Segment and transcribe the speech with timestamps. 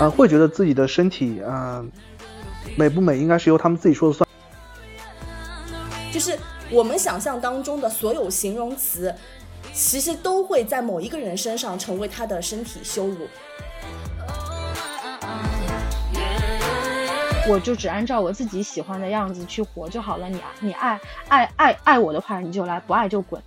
[0.00, 1.84] 啊，会觉得自己的身体啊
[2.76, 4.28] 美不美，应该是由他们自己说了算。
[6.10, 6.38] 就是
[6.70, 9.14] 我们想象当中的所有形容词，
[9.72, 13.28] 其实都会在某一个人身上成为他的身体羞辱。
[17.48, 20.28] 我就只按照我自己喜欢的样子去活就好了。
[20.28, 23.42] 你你爱爱爱爱我的话，你就来；不爱就滚。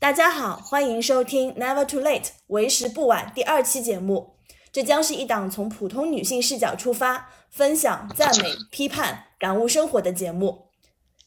[0.00, 4.36] 大家好，欢迎收听 Never Too Late 为时不晚第二期节目。
[4.70, 10.68] 这将是一档从普通女性视角出发，分享、赞美、批判、感悟生活的节目。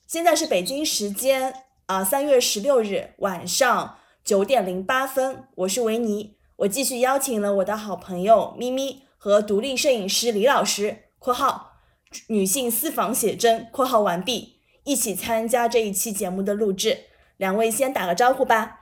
[0.07, 1.53] 现在是北京时间
[1.87, 6.37] 啊三月十六日晚上九点零八分，我是维尼。
[6.55, 11.73] 我继续邀请了我的好朋友咪咪和独立摄影师李老师（括号
[12.27, 17.07] 女性私房写真）（括号完毕）一起参加这一期节目的录制。
[17.41, 18.81] 两位先打个招呼吧。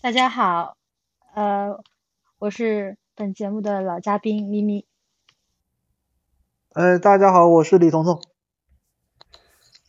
[0.00, 0.76] 大家好，
[1.34, 1.76] 呃，
[2.38, 4.86] 我是本节目的老嘉宾咪咪。
[6.74, 8.22] 呃，大家好，我是李彤彤。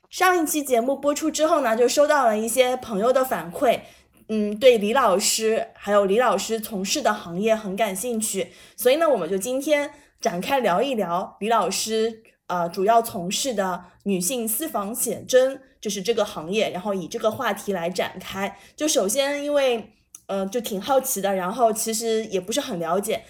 [0.09, 3.81] 上一期节目播出之后呢，就收到了一些朋友的反馈。
[4.27, 18.57] 嗯，对李老师还有李老师从事的行业很感兴趣，所以呢，我们就今天展开聊一聊李老师呃主要从事的女性私房写真，就是这个行业，然后以这个话题来展开。
[18.75, 19.93] 就首先因为
[20.27, 23.23] 呃就挺好奇的，然后其实也不是很了解，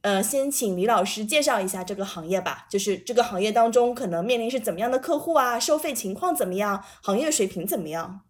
[0.00, 8.22] 呃，先请李老师介绍一下这个行业吧，就是这个行业当中可能面临是怎么样的客户啊，收费情况怎么样，行业水平怎么样？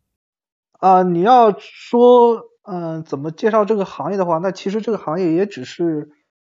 [0.79, 6.11] 啊，你要说，嗯，怎么介绍这个行业的话，那其实这个行业也只是，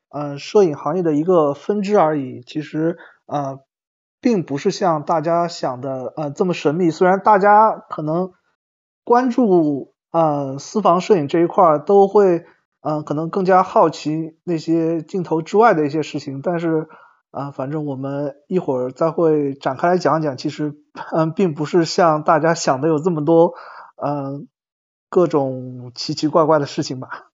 [0.10, 2.42] 嗯，摄影行业的一个分支而已。
[2.48, 3.60] 其实，呃，
[4.22, 6.92] 并不是像大家想的，呃，这么神秘。
[6.92, 8.32] 虽然大家可能
[9.04, 12.46] 关注，呃，私房摄影这一块都会，
[12.82, 16.42] 嗯，可能更加好奇那些镜头之外的一些事情。
[16.42, 16.88] 但是，
[17.32, 20.38] 啊，反正我们一会儿再会展开来讲讲。
[20.38, 20.76] 其实，
[21.12, 23.56] 嗯，并不是像大家想的有这么多。
[23.96, 24.48] 嗯，
[25.10, 27.31] 各种奇奇怪怪的事情吧。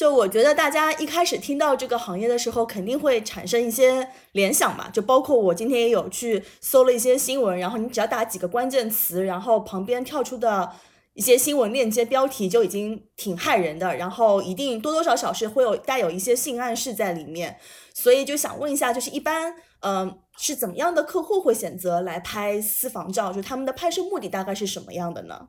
[0.00, 4.88] 就我觉得大家一开始听到这个行业的时候，肯定会产生一些联想嘛。
[4.88, 10.72] 就包括我今天也有去搜了一些新闻，然后你只要打几个关键词，然后旁边跳出的
[11.12, 17.58] 一些新闻链接标题就已经挺骇人的，然后一定多多少少是会有带有一些性暗示在里面。
[17.92, 23.30] 所以就想问一下，就是一般嗯是怎么样的客户会选择来拍私房照？
[23.30, 25.48] 就他们的拍摄目的大概是什么样的呢？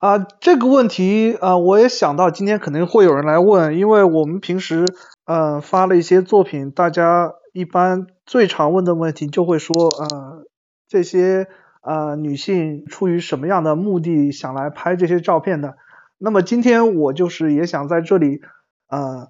[0.00, 4.86] 啊，这个问题啊，我也想到今天肯定会有人来问，因为我们平时
[5.26, 10.46] 嗯发了一些作品，大家一般最常问的问题就会说，呃，
[10.88, 11.48] 这些
[11.82, 15.76] 呃女性出于什么样的目的想来拍这些照片的？
[16.16, 18.40] 那么今天我就是也想在这里
[18.88, 19.28] 呃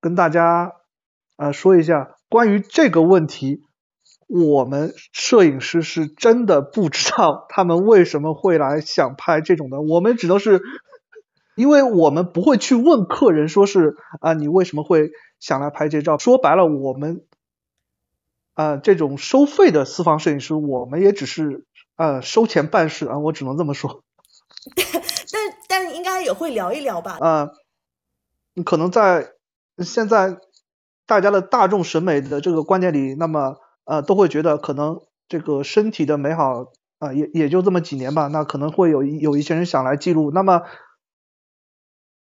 [0.00, 0.72] 跟大家
[1.36, 3.64] 呃说一下关于这个问题。
[4.32, 10.62] 我们摄影师是真的不知道他们为什么会来想拍这种的，我们只能是，
[11.56, 15.10] 因为我们不会去问客人说是啊你为什么会
[15.40, 16.16] 想来拍这照？
[16.16, 17.24] 说白了，我们
[18.54, 21.66] 啊这种收费的私房摄影师，我们也只是
[21.96, 24.04] 呃收钱办事啊，我只能这么说。
[25.32, 27.16] 但但应该也会聊一聊吧？
[27.20, 27.48] 啊，
[28.64, 29.32] 可能在
[29.78, 30.38] 现在
[31.04, 33.56] 大家的大众审美的这个观念里，那么。
[33.90, 36.70] 呃，都会觉得可能这个身体的美好
[37.00, 38.28] 啊，也也就这么几年吧。
[38.28, 40.30] 那可能会有有一些人想来记录。
[40.30, 40.62] 那么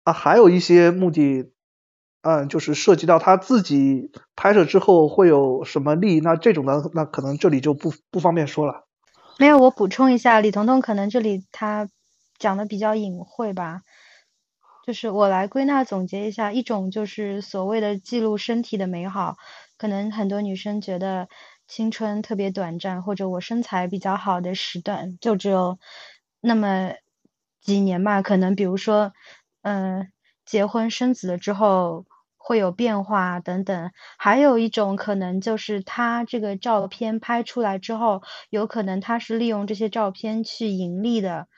[0.04, 1.50] 啊，还有一些目的，
[2.22, 6.20] 嗯，就是涉及到他自己拍摄之后会有什么利益。
[6.20, 8.86] 那这种的，那可能这里就不不方便说了。
[9.36, 11.88] 没有，我补充一下，李彤彤可能这里他
[12.38, 13.82] 讲的比较隐晦吧。
[14.86, 19.36] 就是我来归纳总结一下，一种就是所谓的记录身体的美好。
[19.80, 21.26] 可能很多女生觉得
[21.66, 25.78] 青春特别短暂，或者我身材比较好的时段就只有
[26.42, 26.92] 那么
[27.62, 28.20] 几年吧。
[28.20, 29.14] 可能比如说，
[29.62, 30.12] 嗯，
[30.44, 32.04] 结婚生子了之后
[32.36, 33.90] 会有变化等等。
[34.18, 41.48] 还有一种可能就是他这个照片拍出来之后，有可能他是利用这些照片去盈利的。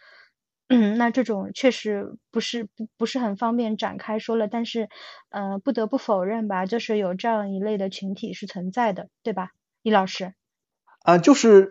[0.69, 4.89] 嗯，那这种确实不是不不是很方便展开说了，但是，
[5.29, 9.51] 呃，不得不否认吧，就是有这样一类的群体是存在的，对吧，
[9.83, 10.33] 李老师？
[11.03, 11.71] 啊，就是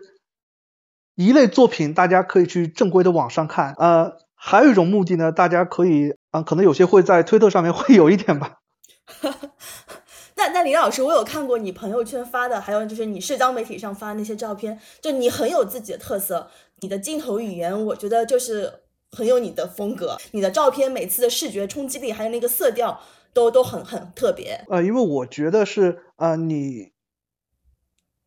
[1.16, 3.74] 一类作品，大家可以去正规的网上看。
[3.78, 8.58] 呃，还有一种目的呢，大家可以啊，可能有些会在推特上面会有一点吧。
[10.36, 16.50] 那那李老师，我有看过你朋友圈发的，还有就是你社交媒体上发的那些照片，就你很有自己的特色，
[16.80, 18.81] 你的镜头语言，我觉得就是
[19.16, 20.16] 很有你的风格。
[20.32, 23.00] 你的照片每次的视觉冲击力，还有那个色调，
[23.32, 24.64] 都都很很特别。
[24.68, 26.92] 呃，因为我觉得是呃，你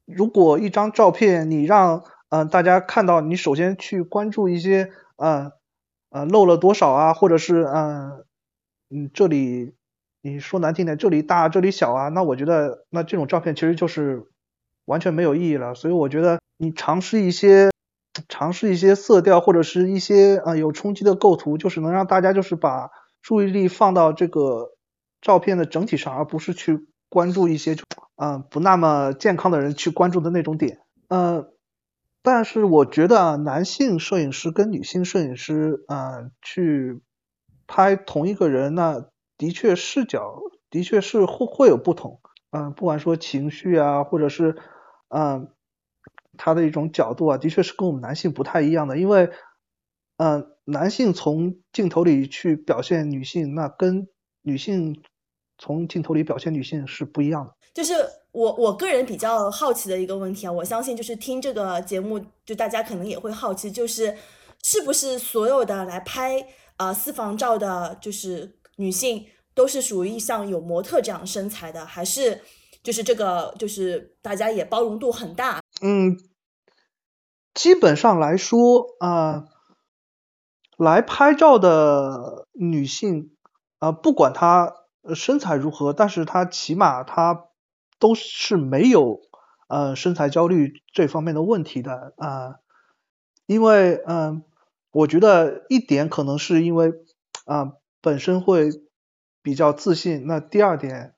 [0.06, 5.52] 如果一张照片你让嗯大家看到，你首先去关注一些呃
[6.10, 8.26] 呃漏了多少啊，或者是嗯
[8.90, 9.74] 嗯这里。
[10.28, 14.24] 你说难听点，这里大这里小啊，那我觉得那这种照片其实就是
[14.86, 15.76] 完全没有意义了。
[15.76, 17.70] 所以我觉得你尝试一些
[18.30, 22.90] 尝试一些色调或者是一些啊有冲击的构图，就是能让大家就是把
[23.22, 24.72] 注意力放到这个
[25.22, 27.84] 照片的整体上，而不是去关注一些就
[28.16, 30.80] 啊不那么健康的人去关注的那种点。
[31.08, 31.52] 呃，
[32.22, 37.02] 但是我觉得男性摄影师跟女性摄影师啊去
[37.68, 39.06] 拍同一个人那。
[39.38, 40.40] 的确，视角
[40.70, 42.22] 的确是会会有不同，
[42.52, 44.56] 嗯，不管说情绪啊，或者是
[45.10, 45.50] 嗯
[46.38, 49.30] 他的一种角度啊，的确是跟我们男性不太一样的，因为
[50.18, 54.08] 嗯男性从镜头里去表现女性，那跟
[54.42, 55.02] 女性
[55.58, 57.54] 从镜头里表现女性是不一样的。
[57.74, 57.94] 就是
[58.32, 64.16] 我我个人比较好奇的一个问题啊，我相信就是听这个节目，就大家可能也会好奇，就是
[64.64, 66.46] 是不是所有的来拍
[66.78, 68.58] 啊私房照的，就是。
[68.78, 72.42] 女性都是属于像有模特这样身材的，还是
[72.84, 75.62] 就是这个就是大家也包容度很大？
[75.82, 76.18] 嗯，
[77.54, 79.46] 基本上来说啊，
[80.78, 83.36] 来拍照的女性
[83.80, 84.74] 啊，不管她
[85.14, 87.46] 身材如何，但是她起码她
[88.00, 89.22] 都是没有
[89.68, 92.60] 呃身材焦虑这方面的问题的啊，
[93.46, 94.44] 因为嗯，
[94.92, 96.94] 我觉得一点可能是因为
[97.46, 97.74] 啊。
[98.02, 98.70] 本身会
[99.42, 101.16] 比较自信，那第二点，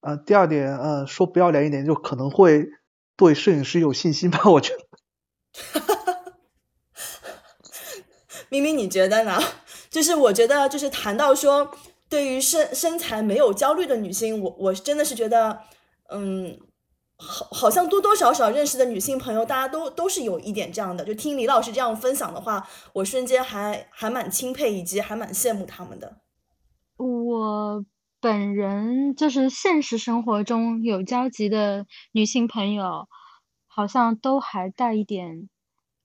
[0.00, 2.70] 呃，第二点，呃，说不要脸一点，就可能会
[3.16, 4.82] 对摄影师有信心吧，我觉得。
[8.50, 9.40] 明明你觉得呢？
[9.90, 11.70] 就是我觉得，就是谈到说，
[12.08, 15.60] 对于身身材没有焦虑的女性，我我真的是觉得，
[16.10, 16.58] 嗯。
[17.24, 21.04] 好，好像多多少少认识的女性朋友，大家都都是有一点这样的。
[21.04, 26.16] 就听李老师这样分享的话，我瞬间还还蛮钦佩，以及还蛮羡慕他们的。
[26.96, 27.84] 我
[28.22, 33.08] 本人就是现实生活中有交集的女性朋友，
[33.66, 35.48] 好像都还带一点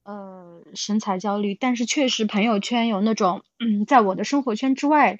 [0.04, 5.20] 呃身材焦虑，但是确实朋友圈有那种嗯，在我的生活圈之外，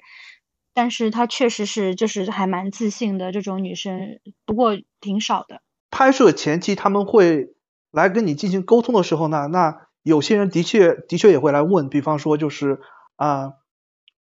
[0.74, 5.62] 但是她确实是就是还蛮自信的这种女生，不过挺少的。
[5.92, 7.54] 拍摄前期他们会
[7.92, 12.80] 来跟你进行沟通的时候呢，那有些人的确的确也会来问，比方说就是
[13.14, 13.52] 啊，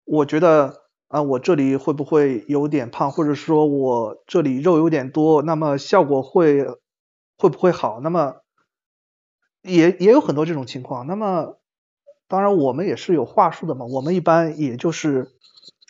[0.05, 6.65] 我觉得啊我这里会不会有点胖，或者说我这里肉有点多，那么效果会
[7.37, 7.99] 会不会好？
[8.01, 8.37] 那么
[9.63, 11.09] 也也有很多这种情况。
[11.09, 11.59] 那么
[12.29, 15.33] 当然我们也是有话术的嘛，我们一般也就是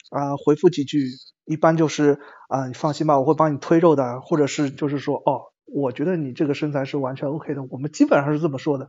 [0.09, 1.05] 啊回复几句，
[1.45, 2.19] 一般就是
[2.49, 5.53] 啊你放心吧，我会帮你推肉的，或者是就是说哦。
[5.73, 8.89] 我觉得你这个身材是完全 OK 的，我们基本上是这么说的，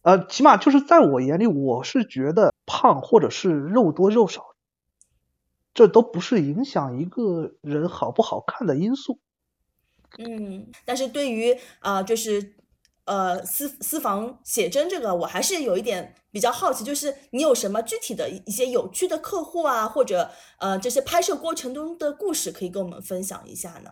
[0.00, 4.55] 呃，起码就是在我眼里，我是觉得胖或者是肉多肉少，
[5.76, 9.20] 这都不是影响一个人好不好看的因素。
[10.16, 12.54] 嗯，但是对于啊，就是
[13.04, 23.90] 呃私私房写真这个，我还是有一点比较好奇，就是你有什么具体的一些有趣的客户啊，或者呃这些拍摄过程中的故事，可以跟我们分享一下呢？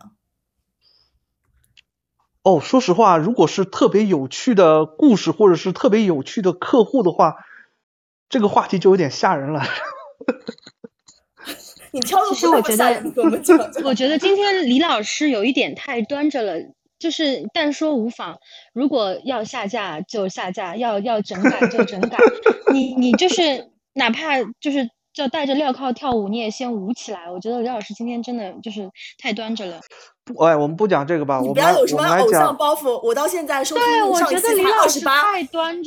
[2.41, 7.35] 哦，说实话，如果是特别有趣的故事，或者是特别有趣的客户的话，
[8.27, 9.61] 这个话题就有点吓人了。
[11.95, 13.01] 你挑的其实我觉得，
[13.85, 16.55] 我觉得今天李老师有一点太端着了，
[16.99, 18.37] 就是但说无妨。
[18.73, 22.17] 如果要下架就下架，要要整改就整改。
[22.73, 27.31] 你你就是哪怕就是就带着镣铐跳舞，你也先舞起来。
[27.31, 29.79] 我觉得李老师今天真的就是太端着了。
[30.25, 31.39] 不，哎，我们不讲这个吧。
[31.39, 32.99] 我们不要有什么偶像包袱。
[33.01, 33.85] 我到现在收听
[34.17, 35.41] 上一期才二十八，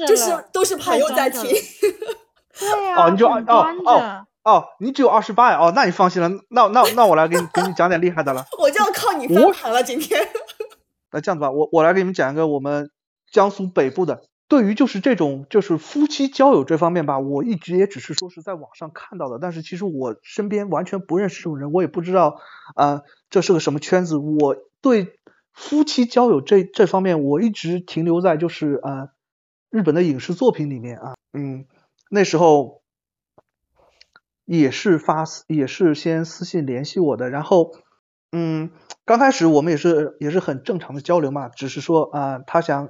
[0.07, 1.43] 就是都是朋友在听。
[2.59, 3.05] 对呀。
[3.05, 3.45] 哦，你就哦
[3.85, 5.59] 哦哦，你只有二十八呀？
[5.61, 6.31] 哦，那你放心了。
[6.49, 8.47] 那那那我来给你给你讲点厉害的了。
[8.59, 10.21] 我就要靠你翻盘了，今天。
[11.13, 12.91] 那这样子吧，我我来给你们讲一个我们
[13.31, 14.23] 江苏北部的。
[14.49, 22.41] 对于就是这种就是夫妻交友这方面吧，我一直也只是说是在网上看到的，但是其实我身边完全不认识这种人，我也不知道
[22.75, 24.17] 啊这是个什么圈子。
[24.17, 25.19] 我对
[25.53, 29.09] 夫妻交友这这方面，我一直停留在就是啊
[29.69, 31.67] 日本的影视作品里面啊，嗯
[32.11, 32.78] 那时候
[34.57, 37.73] 也是发也是先私信联系我的，然后
[38.33, 38.71] 嗯，
[39.05, 42.89] 刚开始我们也是也是很正常的交流嘛，只是说啊、他想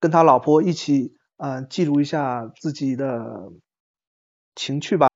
[0.00, 3.50] 跟他老婆一起啊、记录一下自己的
[4.54, 5.08] 情趣吧。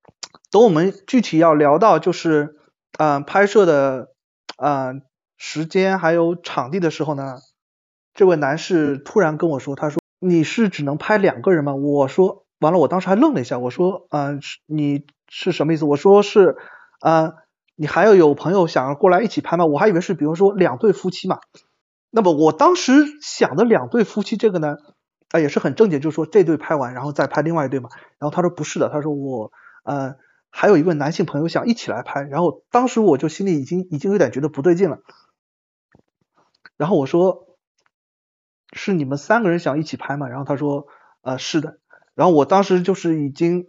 [0.51, 2.59] 等我们具体要聊到就是
[2.99, 4.13] 嗯、拍摄的
[4.57, 5.01] 嗯、
[5.37, 7.37] 时间还有场地的时候呢，
[8.13, 11.73] 这位男士突然跟我说，他说你是只能拍两个人吗？
[11.73, 15.85] 我说完了，我当时还愣了一下，我说嗯、是你是什么意思？
[15.85, 16.55] 我说是
[16.99, 17.33] 啊。
[17.75, 19.65] 你还要有朋友想要过来一起拍吗？
[19.65, 21.39] 我还以为是比如说两对夫妻嘛。
[22.11, 24.77] 那么我当时想的两对夫妻这个呢，
[25.31, 27.89] 啊、也是很正经，就是说这对拍完，然后再拍另外一对嘛。
[28.19, 29.51] 然后他说不是的，他说我
[29.83, 30.17] 呃
[30.51, 32.21] 还有一位男性朋友想一起来拍。
[32.21, 34.99] 然后当时我就心里已经已经有点觉得不对劲了。
[36.77, 37.57] 然后我说
[38.71, 40.27] 是你们三个人想一起拍吗？
[40.27, 40.85] 然后他说
[41.23, 41.79] 呃是的。
[42.13, 43.65] 然后我当时就是已经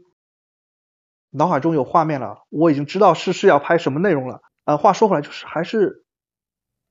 [1.36, 4.40] 脑海中有画面了，我已经知道是是要拍什么内容了。
[4.64, 6.04] 呃，话说回来，就是还是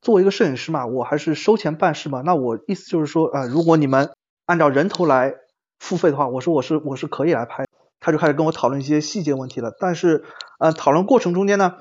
[0.01, 2.21] 作为一个摄影师嘛，我还是收钱办事嘛。
[2.21, 4.11] 那我意思就是说，呃，如果你们
[4.45, 5.33] 按照人头来
[5.79, 7.65] 付费的话，我说我是我是可以来拍。
[7.99, 9.73] 他就开始跟我讨论一些细节问题了。
[9.79, 10.25] 但是，
[10.59, 11.77] 呃，讨论过程中间呢，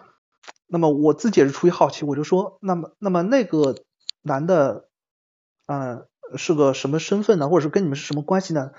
[0.68, 3.74] 那么我自己也是出于好奇，我就说，那么那么那个
[4.22, 4.88] 男的，
[5.66, 7.48] 呃，是个什么身份呢？
[7.48, 8.70] 或者是跟你们是什么关系呢？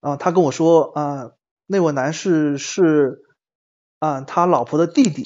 [0.00, 1.32] 啊、他跟我说，啊、
[1.66, 3.22] 那位男士是
[3.98, 5.22] 啊、他老婆的弟弟，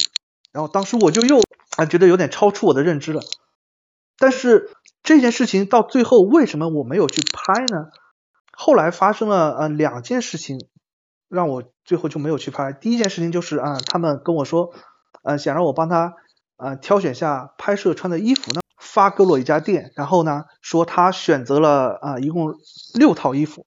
[0.51, 1.41] 然后当时我就又
[1.77, 3.21] 啊、觉得有点超出我的认知了。
[4.17, 4.71] 但是
[5.03, 7.89] 这件事情到最后为什么我没有去拍呢？
[8.51, 10.67] 后来发生了呃两件事情，
[11.29, 12.73] 让我最后就没有去拍。
[12.73, 14.73] 第一件事情就是啊、他们跟我说，
[15.23, 16.15] 呃，想让我帮他
[16.57, 22.55] 呃挑选下拍摄穿的衣服呢，发给我一家店，然后呢说他选择了啊、一共
[22.93, 23.65] 六套衣服，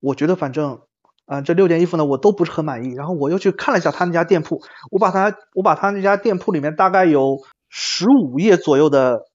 [0.00, 0.80] 我觉得反正
[1.26, 9.26] 啊、这六件衣服呢我都不是很满意，然后我又去看了一下他那家店铺，我把他我把他那家店铺里面大概有十五页左右的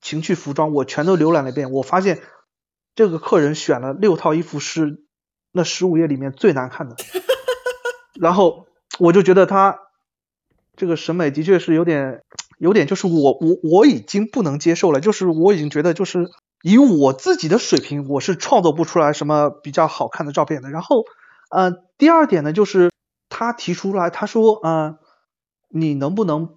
[0.00, 2.20] 情趣服装，我全都浏览了一遍，我发现
[2.94, 5.02] 这个客人选了六套衣服是
[5.52, 6.96] 那十五页里面最难看的，
[8.20, 8.66] 然后
[8.98, 9.78] 我就觉得他
[10.76, 12.22] 这个审美的确是有点
[12.58, 16.30] 有点就是我我我已经不能接受了，就是我已经觉得就是
[16.62, 20.70] 以我自己的水平，我是创作不出来什么比较好看的照片的。
[20.70, 21.04] 然后
[21.50, 22.90] 呃，第二点呢，就是
[23.28, 24.98] 他提出来，他说呃，
[25.68, 26.56] 你能不能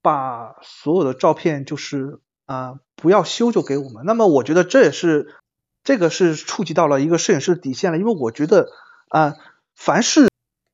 [0.00, 4.04] 把所有的照片就是啊、不要修就给我们？
[4.06, 5.36] 那么我觉得这也是
[5.84, 8.68] 这个是触及到了一个摄影师的底线了，因为我觉得
[9.08, 9.34] 啊、
[9.76, 10.28] 凡是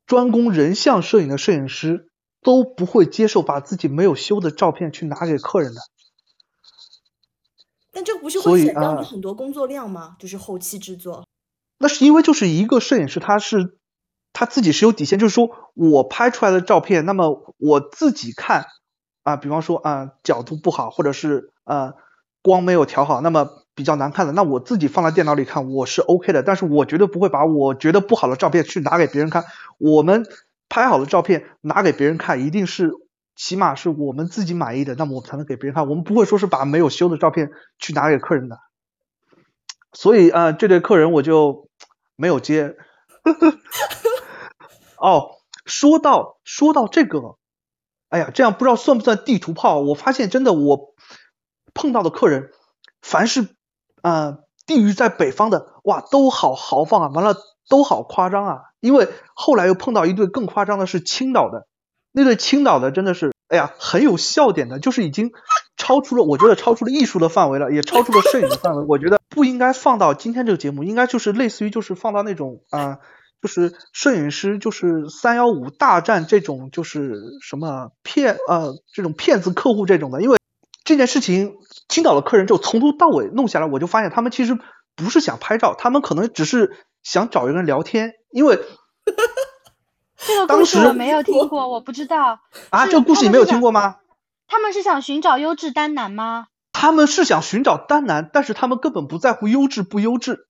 [0.07, 2.09] 专攻人像摄影的摄影师
[2.41, 5.81] 都不会接受把自己没有修的照片去拿给客人的。
[7.97, 10.17] 但这个不是会减掉你啊很多工作量吗？
[10.19, 11.25] 就是后期制作。
[11.79, 13.79] 那是因为就是一个摄影师，他是
[14.35, 18.67] 他自己是有底线，就是说我拍出来的照片，那么我自己看
[19.23, 21.95] 啊，比方说啊角度不好，或者是啊
[22.43, 29.45] 光没有调好，那么比较难看的，那我自己放在电脑里看我是 OK 的，但是我绝对不会把我觉得不好的照片去拿给别人看。
[29.79, 30.27] 我们
[30.69, 32.93] 拍好的照片拿给别人看，一定是
[33.37, 35.89] 起码是我们自己满意的，那么我们才能给别人看。
[35.89, 38.59] 我们不会说是把没有修的照片去拿给客人的。
[39.93, 41.69] 所以啊、这对客人我就
[42.17, 42.77] 没有接。
[44.99, 47.37] 哦，说到说到这个，
[48.09, 49.81] 哎呀，这样不知道算不算地图炮？
[49.81, 50.95] 我发现真的我
[51.75, 52.51] 碰到的客人，
[53.03, 53.49] 凡是
[54.03, 57.37] 呃地域在北方的，哇，都好豪放啊，完了
[57.69, 58.61] 都好夸张啊。
[58.81, 61.67] 因为后来又碰到一对更夸张的是青岛的，
[62.17, 65.33] 那对青岛的真的是，哎呀，很有笑点的，就是已经
[65.77, 68.87] 超出了，我觉得超出了艺术的范围了，也超出了摄影的范围。
[68.89, 73.01] 我觉得不应该放到今天这个节目，应该就是类似于就是放到那种啊、
[73.43, 80.39] 就是摄影师就是三幺五大战这种就是什么骗呃这种骗子客户这种的，因为
[80.85, 81.57] 这件事情
[81.87, 84.59] 青岛的客人就从头到尾弄下来，我就发现他们其实
[84.95, 88.59] 不是想拍照，他们可能只是想找一个人聊天，因为
[90.17, 92.41] 这个故事我没有听过，我不知道。
[92.71, 93.97] 啊这个故事你没有听过吗？
[94.47, 96.49] 他们是想寻找优质单男吗？
[96.73, 100.47] 他们是想寻找单男，但是他们根本不在乎优质不优质，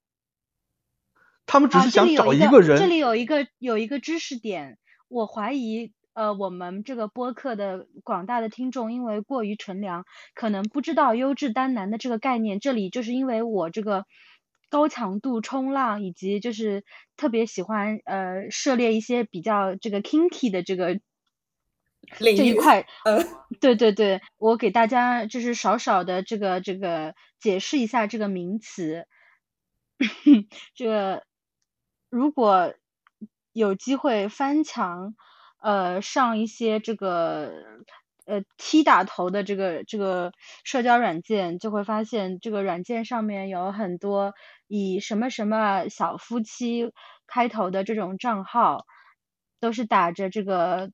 [1.47, 2.79] 他们只啊，是想找一个人。
[2.79, 10.05] 这里有一个有一个知识点，我怀疑呃我们这个播客的广大的听众因为过于纯良，
[10.35, 12.61] 可能不知道优质单男的这个概念。
[12.61, 14.05] 这里就是因为我这个
[14.69, 16.85] 高强度冲浪以及就是
[17.17, 21.01] 特别喜欢呃涉猎一些比较这个 kinky 的这个。
[22.21, 23.25] 这一块，呃
[23.59, 29.09] 对对对，我给大家就是少少的这个这个解释一下这个名词。
[30.77, 31.25] 这个
[32.09, 32.75] 如果
[33.53, 35.17] 有机会翻墙，
[35.61, 37.51] 呃上一些这个
[38.25, 40.31] 呃 T 打头的这个这个
[40.63, 44.33] 社交软件，就会发现这个软件上面有很多
[44.69, 46.93] 以什么什么小夫妻
[47.27, 48.85] 开头的这种账号，
[49.61, 50.91] 都是打着这个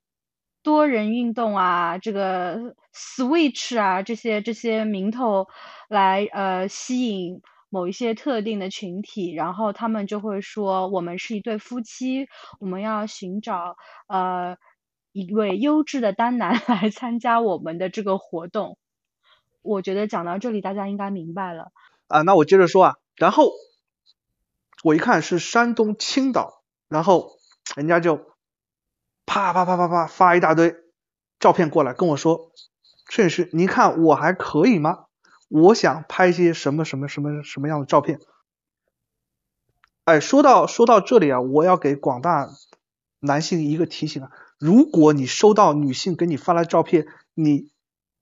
[0.62, 5.46] 多人运动啊，这个 Switch 啊这些这些名头
[5.88, 7.40] 来呃吸引。
[7.74, 12.28] 某一些特定的群体，然后他们就会说，我们是一对夫妻，
[12.60, 13.76] 我们要寻找
[14.08, 14.58] 呃
[15.12, 18.76] 一位优质的单男来 参加我们的这个活动。
[19.62, 21.72] 我觉得讲到这里，大家应该明白了。
[22.08, 23.52] 啊，那我接着说啊，然后
[24.82, 27.38] 我一看是山东青岛，然后
[27.76, 28.16] 人家就
[29.26, 30.74] 啪啪啪啪啪发一大堆
[31.38, 32.52] 照片过来跟我说，
[33.08, 35.06] 摄影师，您看我还可以吗？
[35.48, 38.20] 我想拍一些什么什么什么什么样的照片？
[40.04, 42.48] 哎，说到说到这里啊，我要给广大
[43.20, 47.70] 男性一个提醒啊，如果你收到女性给你发来照片，你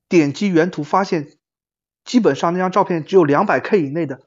[0.08, 1.38] 点击原图发现，
[2.04, 4.26] 基本上那张照片只有两百 K 以内的，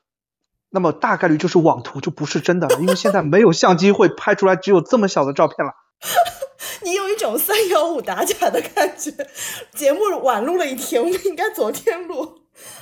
[0.75, 5.73] 那么大概率就是网图，就不是真的了，因为现在没有相机会拍出来只有这么小的照片了。
[6.83, 9.11] 你有一种三幺五打假的感觉，
[9.75, 12.39] 节目晚录了一天，我们应该昨天录。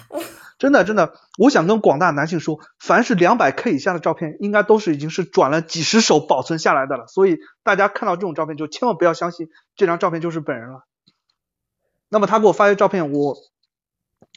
[0.57, 7.07] 真的真的，我想跟广大男性说，凡是两百 K 以下的照片，应该都是已经是转了几十手保存下来的了。
[7.07, 10.85] 所以大家看到这种照片，就千万不要相信这张照片就是本人了。
[12.07, 13.35] 那么他给我发的照片，我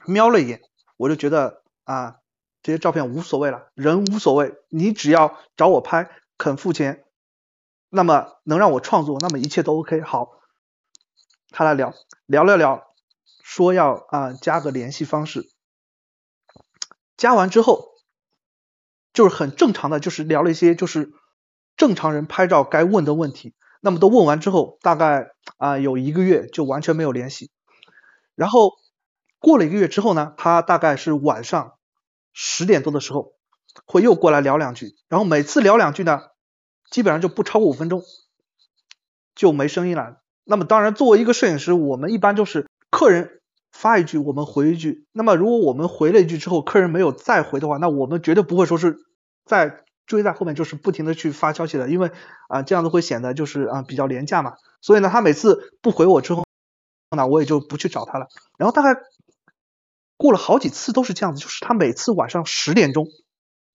[0.06, 0.60] 瞄了一眼，
[0.96, 2.16] 我就觉得啊，
[2.64, 7.04] 这些照片无所谓了，人无所谓，你只要找我拍，肯付钱，
[7.90, 10.00] 那么能让我创作，那么一切都 OK。
[10.00, 10.30] 好，
[11.50, 11.94] 他来聊
[12.26, 12.90] 聊聊聊。
[13.42, 15.50] 说要啊加个联系方式，
[17.18, 17.90] 加完之后
[19.12, 21.12] 就是很正常的，就是聊了一些就是
[21.76, 23.54] 正常人拍照该问的问题。
[23.82, 25.28] 那么都问完之后，大概
[25.58, 27.50] 啊有一个月就完全没有联系。
[28.34, 28.72] 然后
[29.38, 31.74] 过了一个月之后呢，他大概是晚上
[32.34, 33.32] 十点多的时候
[33.86, 36.20] 会又过来聊两句，然后每次聊两句呢，
[36.90, 38.02] 基本上就不超过五分钟
[39.34, 40.20] 就没声音了。
[40.44, 43.40] 那么当然，作为一个摄影师，我们一般就是客人。
[43.76, 45.04] 发一句，我们回一句。
[45.10, 48.98] 那么如果我们回了一句之后，客人没有再回的话，那我们绝对不会说是
[49.44, 52.12] 再追在后面，就是不停的去发消息的，因为
[52.48, 54.54] 啊这样子会显得就是啊比较廉价嘛。
[54.80, 56.44] 所以呢，他每次不回我之后，
[57.10, 58.28] 那我也就不去找他了。
[58.58, 59.00] 然后大概
[60.16, 63.06] 过了好几次都是这样子，就是他每次晚上十点钟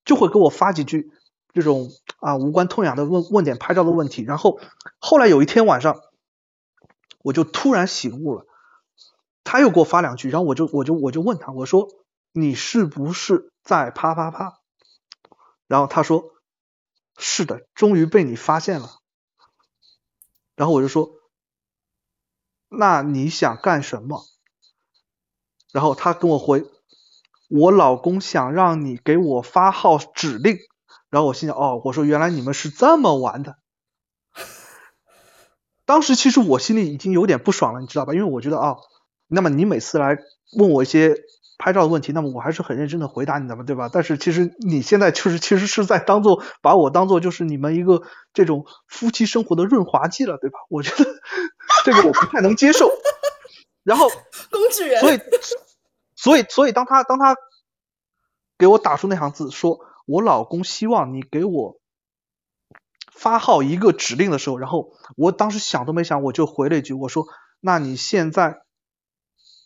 [0.05, 1.11] 就会给我发几句
[1.53, 4.23] 这种啊无关痛痒的问问点拍照的问题。
[4.23, 4.59] 然后
[4.99, 5.99] 后来有一天晚上，
[7.23, 8.45] 我就突然醒悟了。
[9.43, 11.87] 他又给我发两句，然后我就我就我就问他，我说
[12.31, 14.59] 你是不是在啪啪啪？
[15.65, 16.31] 然后他说
[17.17, 18.99] 是的，终于被你发现了。
[20.55, 21.11] 然后我就说
[22.67, 24.23] 那你想干什么？
[25.71, 26.65] 然后他跟我回
[27.49, 30.57] 我老公想让你给我发号指令。
[31.09, 33.55] 然后我心想哦，我说原来你们是这么玩的。
[35.85, 38.13] 当时其实我心里已经有点不爽了，你知道吧？
[38.13, 38.75] 因为我觉得啊。
[39.31, 40.17] 那么你每次来
[40.57, 41.15] 问我一些
[41.59, 43.89] 拍照的问题，那么我还是很认真的回答你的嘛，对吧？
[43.91, 48.01] 但是其实你现在就是其实是在当做把我当做就是你们一个
[48.33, 50.59] 这种夫妻生活的润滑剂了，对吧？
[50.69, 51.05] 我觉得
[51.85, 52.91] 这个我不太能接受。
[53.89, 54.07] 然后
[54.51, 55.19] 工具人，所以
[56.15, 57.35] 所以所以当他当他
[58.57, 61.79] 给我打出那行字，说我老公希望你给我
[63.11, 67.25] 发号一个指令的时候，然后我当时想都没想，我就回了一句，我说
[67.59, 68.61] 那你现在。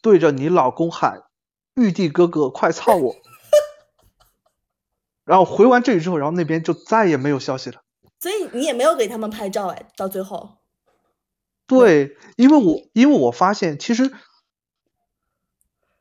[0.03, 1.23] 对着你老公喊
[1.79, 3.15] “玉帝哥哥，快操我！
[5.23, 7.81] ”然后回完这句之后，然后那边就再也没有消息了。
[8.19, 10.57] 所以你也没有给他们拍照哎，到最后。
[11.67, 14.11] 对，因为我因为我发现，其实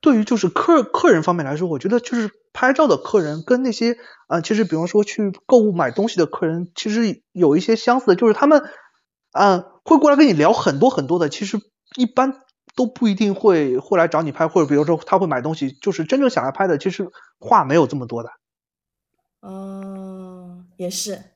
[0.01, 3.97] 对于就是客客人方面来说，我觉得就是拍照的客人跟那些
[4.27, 8.63] 啊，其实比方说去购物买东西的客人，其实有一些相似的，就是他们
[9.33, 11.59] 嗯会过来跟你聊很多很多的，其实
[11.97, 12.43] 一般。
[12.75, 17.07] 都不一定会会来找你拍，或者比如说他会买东西，就是真正想来拍的，其实
[17.39, 18.31] 话没有这么多的。
[19.41, 21.32] 哦，也是。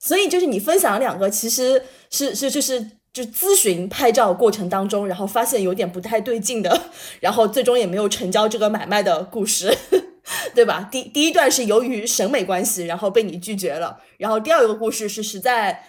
[0.00, 9.76] 所以就是你分享两个，其实是是就是就咨询拍照过程当中，然后发现有点不太对劲的，然后最终也没有成交这个买卖的故事，
[10.54, 10.88] 对吧？
[10.90, 15.84] 第第一段是由于审美关系，然后被你拒绝了，然后第二个故事是实在。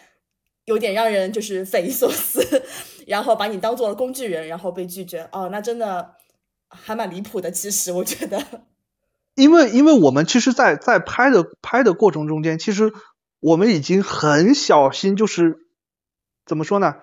[0.66, 2.64] 有点让人就是匪夷所思，
[3.08, 5.28] 然后把你当做了工具人，然后被拒绝。
[5.32, 6.12] 哦，那真的
[6.68, 7.50] 还蛮离谱的。
[7.50, 8.40] 其实我觉得，
[9.34, 12.94] 因为因为我们其实，在在拍的拍的过程中间，其实
[13.40, 15.68] 我们已经很小心，就是
[16.46, 16.96] 怎么说呢？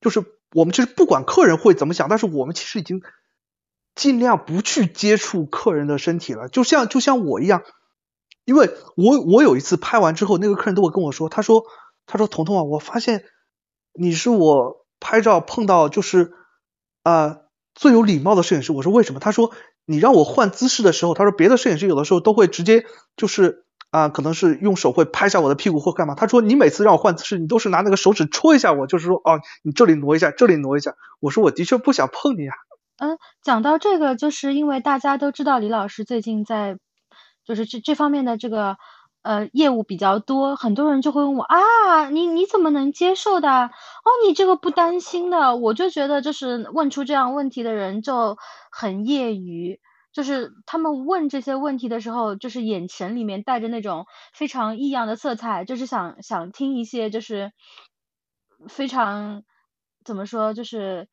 [0.00, 3.02] 就是我们其实不管客人会怎么想，但是我们其实已经
[3.94, 6.48] 尽量不去接触客人的身体了。
[6.48, 7.62] 就像就像我一样，
[8.44, 11.64] 因为我我有一次拍完之后，那个客人都会跟我说，他说
[12.06, 13.24] 他说彤彤啊，我发现
[13.92, 16.32] 你是我拍照碰到就是
[17.02, 17.38] 啊
[17.74, 18.72] 最有礼貌的摄影师。
[18.72, 19.20] 我说为什么？
[19.20, 19.52] 他说
[19.86, 22.84] 你让我换姿势的时候，他说别的摄影师有的时候都会直接
[23.16, 23.63] 就是
[23.94, 26.16] 啊可能是用手会拍一下我的屁股或干嘛。
[26.16, 30.96] 他说你每次让我换姿势，你都是拿那个手指戳一下我，就是说哦你这里挪一下，这里挪一下。
[31.20, 32.54] 我说我的确不想碰你啊。
[32.98, 36.76] 嗯，讲到这个，就是因为大家都知道李老师最近在，
[37.44, 38.76] 就是这这方面的这个
[39.22, 43.48] 呃业务比较多，很多人就会问我啊，你你怎么能接受的？
[43.48, 45.56] 哦，你这个不担心的？
[45.56, 48.36] 我就觉得就是问出这样问题的人就
[48.70, 49.80] 很业余，
[50.14, 57.52] 就是他们问这些问题的时候，就是眼神里面带着那种非常异样的色彩，就是想想听一些就是
[58.68, 59.42] 非常
[60.04, 61.08] 怎么说，就是。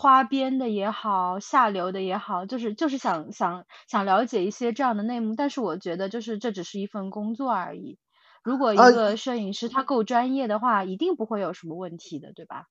[0.00, 7.98] 花边的也好，下流的也好，就是就是想想想了解一些这样的内幕，但是我觉得就是这只是一份工作而已。
[8.44, 12.66] 如果一个摄影师他够专业的话，一定不会有什么问题的，对吧？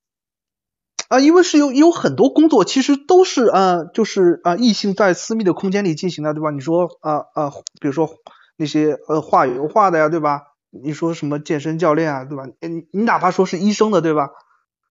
[1.10, 6.52] 啊，因为是有有很多工作其实都是啊，就是啊异性在私密的空间里进行的，对吧？
[6.52, 8.10] 你说啊啊，比如说
[8.58, 10.42] 那些呃画油画的呀，对吧？
[10.70, 12.44] 你说什么健身教练啊，对吧？
[12.60, 14.30] 你你哪怕说是医生的，对吧？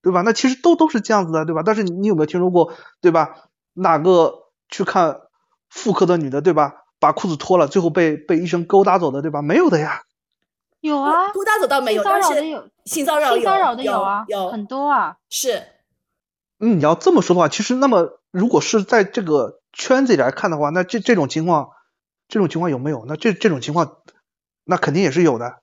[0.03, 0.23] 对吧？
[0.23, 1.63] 那其实都都是这样子的，对吧？
[1.65, 3.35] 但是你有没有听说过，对吧？
[3.75, 5.21] 哪个去看
[5.69, 6.85] 妇科的女的，对吧？
[6.99, 9.43] 把裤子脱了，最后被被医生勾搭走的，对吧？
[9.43, 10.03] 没有的呀。
[10.81, 15.17] 有啊，勾搭走倒没有，但是性骚扰性骚扰的有啊，有很多啊。
[15.29, 15.63] 是。
[16.59, 21.69] 嗯，你要这么说的话，其实那么如果是在这个圈子里来看的话，那这这种情况，
[22.29, 23.05] 这种情况有没有？
[23.07, 23.99] 那这这种情况，
[24.65, 25.63] 那肯定也是有的。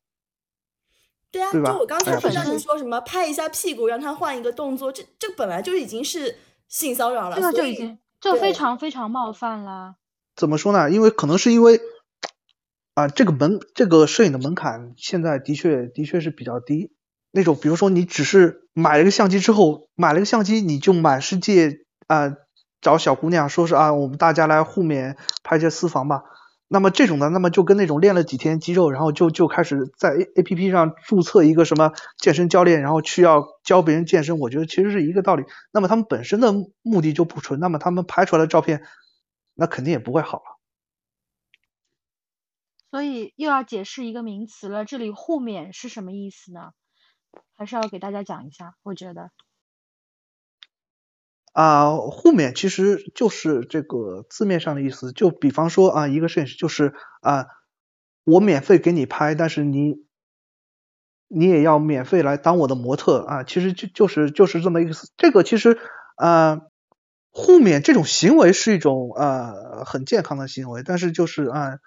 [1.31, 9.95] 对啊，就我刚才听到你说什么拍一下屁股让他换一个动作，这这本来就已经是性骚扰了，这个就已经就非常非常冒犯啦。
[10.35, 10.91] 怎么说呢？
[10.91, 11.81] 因为可能是因为
[12.93, 16.91] 啊，这个门这个摄影的门槛现在的确的确是比较低。
[17.35, 22.37] 那种比如说你只是买了个相机之后，买了个相机你就满世界啊
[22.79, 26.21] 找小姑娘说是啊我们大家来互勉拍些私房吧。
[26.67, 35.43] 那么这种的，那么就跟那种练了几天肌肉，然后就就开始在 A A P P 上注册一个什么健身教练，然后去要教别人健身，我觉得其实是一个道理。
[35.71, 38.83] 那么他们本身的目的就不纯，那么他们拍出来的照片，
[39.55, 40.43] 那肯定也不会好了。
[42.89, 46.71] 所以又要解释一个名词了，这里互勉是什么意思呢？
[47.55, 49.31] 还是要给大家讲一下，我觉得。
[51.53, 57.45] 啊，互勉其实就是这个字面上的意思，就比方说啊，一个摄影师就是啊，
[58.23, 60.05] 我免费给你拍，但是你
[61.27, 65.11] 你也要免费来当我的模特啊，其实就就是就是这么意思。
[65.15, 65.77] 这个其实
[66.15, 66.61] 啊，
[67.29, 71.79] 互勉这种行为是一种呃很健康的行为，但是就是啊。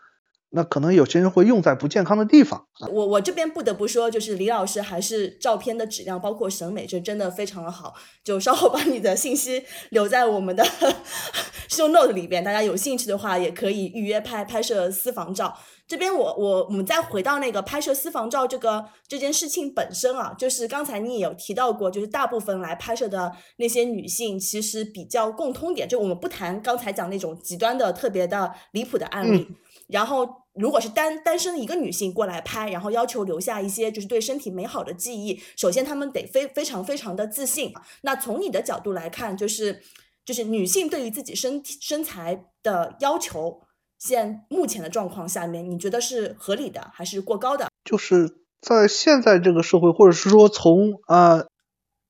[0.57, 2.67] 那可能有些人会用在不健康的地方。
[2.91, 7.93] 我我这边不得不说，就是李老师还是照片的质量，包括审美，这真的非常的好。
[8.25, 10.65] 就稍后把你的信息留在我们的
[11.69, 15.55] show note 里边，大家有兴趣的话也可以预约拍拍摄私房照。
[15.87, 29.47] 这边我我我们再回到那个拍摄私房照这个这件事情本身啊，就是刚才你也有提到过，就是大部分来拍摄的那些女性，其实比较共通点，就我们不谈刚才讲那种极端的特别的离谱的案例。
[29.89, 37.73] 然后，如果是单单身一个女性过来拍，然后要求留下一些就是对身体美好的记忆，首先她们得非非常非常的自信。
[38.03, 39.81] 那从你的角度来看，就是
[40.25, 43.61] 就是女性对于自己身体身材的要求，
[43.97, 47.69] 现目前的状况下面，你觉得是合理的还是过高的？
[47.85, 51.45] 就是在现在这个社会，或者是说从啊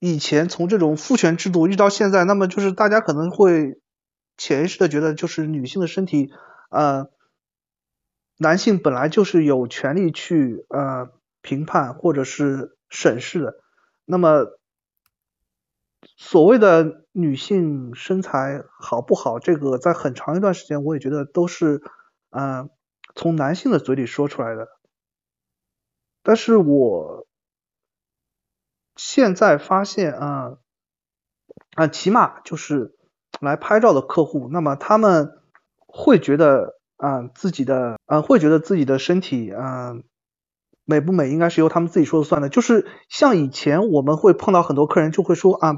[0.00, 3.78] 以前从这种父权制度一直到现在，那么就是大家可能会
[4.38, 6.30] 潜意识的觉得，就是女性的身体，
[6.70, 7.14] 呃。
[8.38, 13.54] 男性本来就是有权利去呃评判或者是审视的，
[14.04, 14.58] 那么
[16.18, 21.80] 所谓的女性身材好不好，这个在很长一段时间我也觉得都是
[22.28, 22.68] 嗯
[23.14, 24.68] 从男性的嘴里说出来的，
[26.22, 27.26] 但是我
[28.96, 30.58] 现在发现啊
[31.74, 32.94] 啊起码就是
[33.40, 35.40] 来拍照的客户，那么他们
[35.86, 36.75] 会觉得。
[36.96, 39.94] 啊，自己的啊，会觉得自己的身体啊
[40.84, 42.48] 美不美，应该是由他们自己说了算的。
[42.48, 45.74] 就是像以前我们会碰到很多客人就会说啊，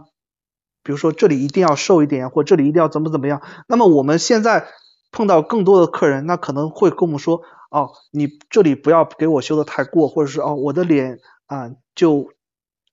[0.82, 3.42] 比如说这里一定要瘦一点，或这里一定要怎么怎么样。
[3.66, 4.68] 那么我们现在
[5.10, 12.32] 碰到更多的客人，那可能会跟我们说，哦，你这里不要给我修的太过，或者是哦，我的脸啊就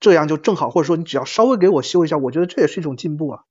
[0.00, 3.42] 这样就正好，或者说你只要稍微给我修一下，我觉得这也是一种进步啊。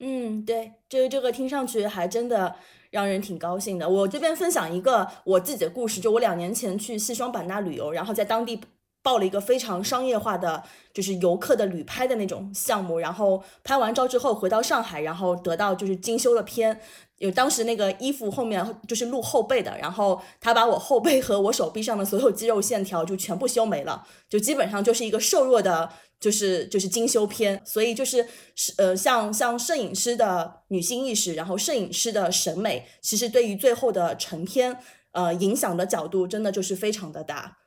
[0.00, 2.54] 嗯，对，这个这个听上去还真的
[2.90, 3.88] 让人挺高兴的。
[3.88, 8.60] 我这边分享一个我自己的故事，就我两年前去西双版纳旅游，然后在当地
[9.02, 10.62] 报了一个非常商业化的，
[10.94, 16.80] 就是游客的旅拍的那种项目，然后拍完照之后回到上海，然后得到就是精修了片。
[17.16, 25.90] 有当时那个衣服后面就是露后背的，然后他把我后背和我手臂上的所有肌肉线条就全部修没了，就基本上就是一个瘦弱的。
[26.20, 34.78] 就是就是精修片，所以就是是呃，像像摄影师的女性意识，然后摄影师的审美，其实对于最后的成片，
[35.12, 37.58] 呃，影响的角度真的就是非常的大。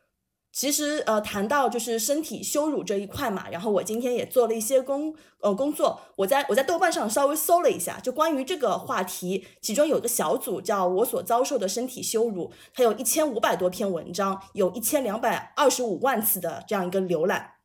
[0.54, 17.61] 其实呃，谈到就是身体羞辱这一块嘛，然后我今天也做了一些工呃工作，我在我在豆瓣上稍微搜了一下，就关于这个话题，其中有个小组叫我所遭受的身体羞辱，它有一千五百多篇文章，有一千两百二十五万次的这样一个浏览。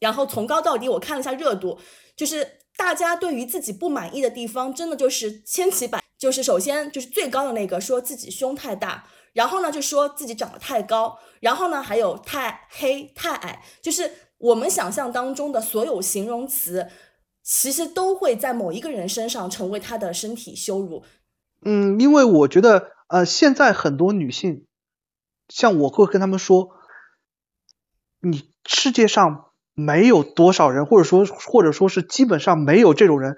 [0.00, 1.78] 然后从高到低，我看了一下热度，
[2.16, 6.02] 就是大家对于自己不满意的地方，真的就是千奇百。
[6.16, 9.04] 就是首先就是最高的那个，说自己胸太大，
[9.34, 16.88] 然后呢就说自己长得太高，然后呢还有太黑、太矮，就是我们想象当中的所有形容词，
[17.42, 21.04] 其实都会在某一个人身上成为他的身体羞辱。
[21.62, 24.66] 嗯，因为我觉得呃，现在很多女性，
[25.48, 26.70] 像我会跟他们说，
[28.20, 29.43] 你世界上。
[29.74, 33.36] 没有多少人，或者说或者说是基本上没有这种人。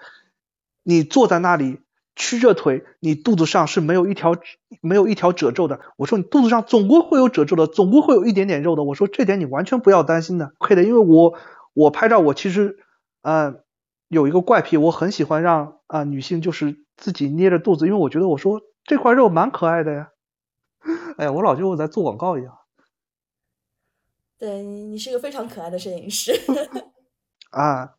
[0.83, 1.81] 你坐在那里
[2.15, 4.37] 曲着腿，你肚子上是没有一条
[4.81, 5.81] 没有一条褶皱的。
[5.97, 8.85] 我说你肚子上总归会有褶皱的，总归会有一点点肉的。
[8.85, 10.85] 我说这点你完全不要担心的，可以的。
[10.85, 11.35] 因为我
[11.75, 12.79] 我拍照，我其实
[13.23, 13.57] 呃
[14.09, 20.09] 有一个怪癖，我很喜欢让啊女性就是自己捏着肚子，因为我觉得我说这块肉蛮可爱的呀。
[21.19, 22.55] 哎呀，我老觉得我在做广告一样。
[24.39, 26.33] 对你，你是个非常可爱的摄影师。
[27.51, 27.95] 啊，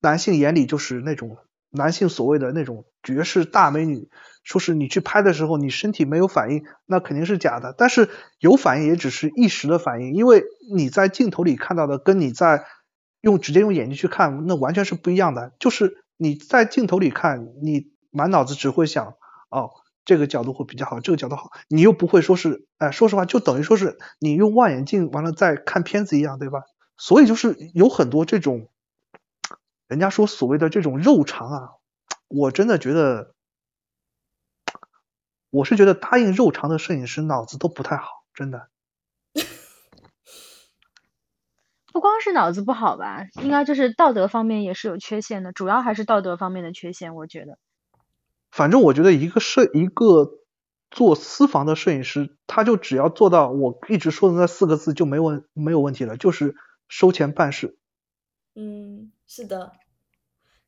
[0.00, 1.36] 男性眼里就是那种
[1.70, 4.08] 男性所谓的那种绝世大美女，
[4.42, 7.74] 说是你去拍的时候，你身体没有反应，那肯定是假的。
[7.76, 8.08] 但是
[8.38, 12.64] 有反应也只是一时的反应，因为你在镜头里看到的，跟你在
[13.20, 15.52] 用直接用眼睛去看，那完全是不一样的。
[15.58, 19.14] 就是你在镜头里看，你满脑子只会想
[19.50, 19.70] 哦。
[20.06, 26.62] 这个角度会比较好，这个角度好，你又不会说是，哎，说实话，就等于说是你用望远镜完了再看片子一样，对吧？
[26.96, 28.70] 所以就是有很多这种，
[29.88, 31.68] 人家说所谓的这种肉偿啊，
[32.28, 33.34] 我真的觉得，
[35.50, 38.68] 我是觉得答应肉偿的摄影师脑子都不太好，真的。
[41.92, 47.58] 不光是脑子不好吧，应该就是道德方面也是有缺陷的，主要还是道德方面的缺陷，我觉得。
[48.56, 50.30] 反正我觉得一个摄一个
[50.90, 56.54] 做私房的摄影师，他就只要做到我一直说的那四个字就没问没有问题了，就是
[56.88, 57.76] 收钱办事。
[58.54, 59.72] 嗯，是的。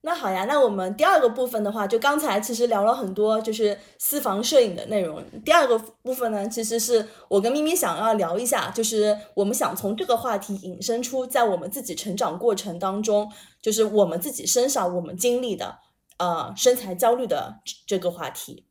[0.02, 5.24] 那好呀，那我们第二个部分的话，就刚才其实聊了很多就是私房摄影的内容。
[5.42, 15.78] 第二个部分呢，其实是我跟咪咪想要聊一下，就是我们想从这个话题引申出，在我们自己成长过程当中，就是我们自己身上我们经历的。
[16.18, 18.66] 呃，身材焦虑的这个话题，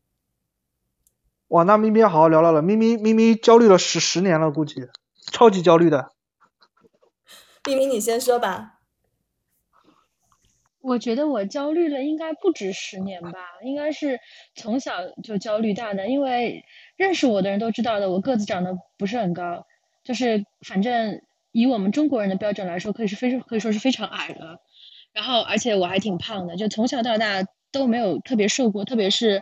[1.47, 2.61] 哇，那咪咪要好好聊聊了。
[2.61, 4.89] 咪咪咪咪焦虑了十十年了，估计
[5.31, 6.11] 超级焦虑的。
[7.65, 8.73] 咪咪，你先说吧。
[10.81, 13.31] 我觉得我焦虑了应该不止十年吧，
[13.63, 14.19] 应该是
[14.55, 16.07] 从小就焦虑大的。
[16.07, 16.65] 因为
[16.97, 19.65] 认识我的人都知道的，我个子长得不是很高，
[20.03, 24.61] 就是反正以我们中国人的标准来说，可以是非可以说是非常矮了。
[25.17, 29.41] 然后，而且我还挺胖的，就从小到大都没有特别瘦过，特别是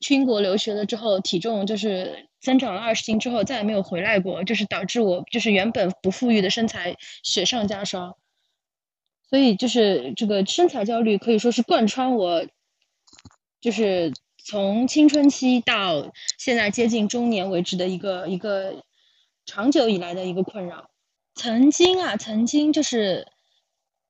[0.00, 8.16] 去英国留学了之后，体重就是增长了二十斤之后，再也没有回来过，就是导致我就是原本不富裕的身材雪上加霜。
[9.28, 12.46] 所以就是这个身材焦虑可以说是贯穿我，
[13.60, 18.82] 就是从青春期到现在接近中年为止的一个一个
[19.44, 20.88] 长久以来的一个困扰。
[21.34, 23.26] 曾经啊，曾经就是。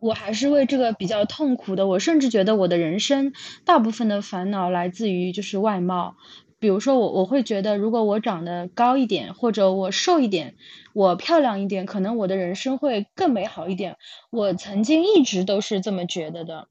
[0.00, 1.86] 我还是为这个比较痛苦的。
[1.86, 3.32] 我甚至觉得我的人生
[3.64, 6.16] 大部分的烦恼来自于就是外貌。
[6.58, 10.56] 比如说我我会觉得，如果我长得高一点，或者我瘦一点，
[10.92, 13.96] 我漂亮一点，可能我的人生会更美好一点。
[14.30, 16.68] 我曾经一直都是这么觉得的。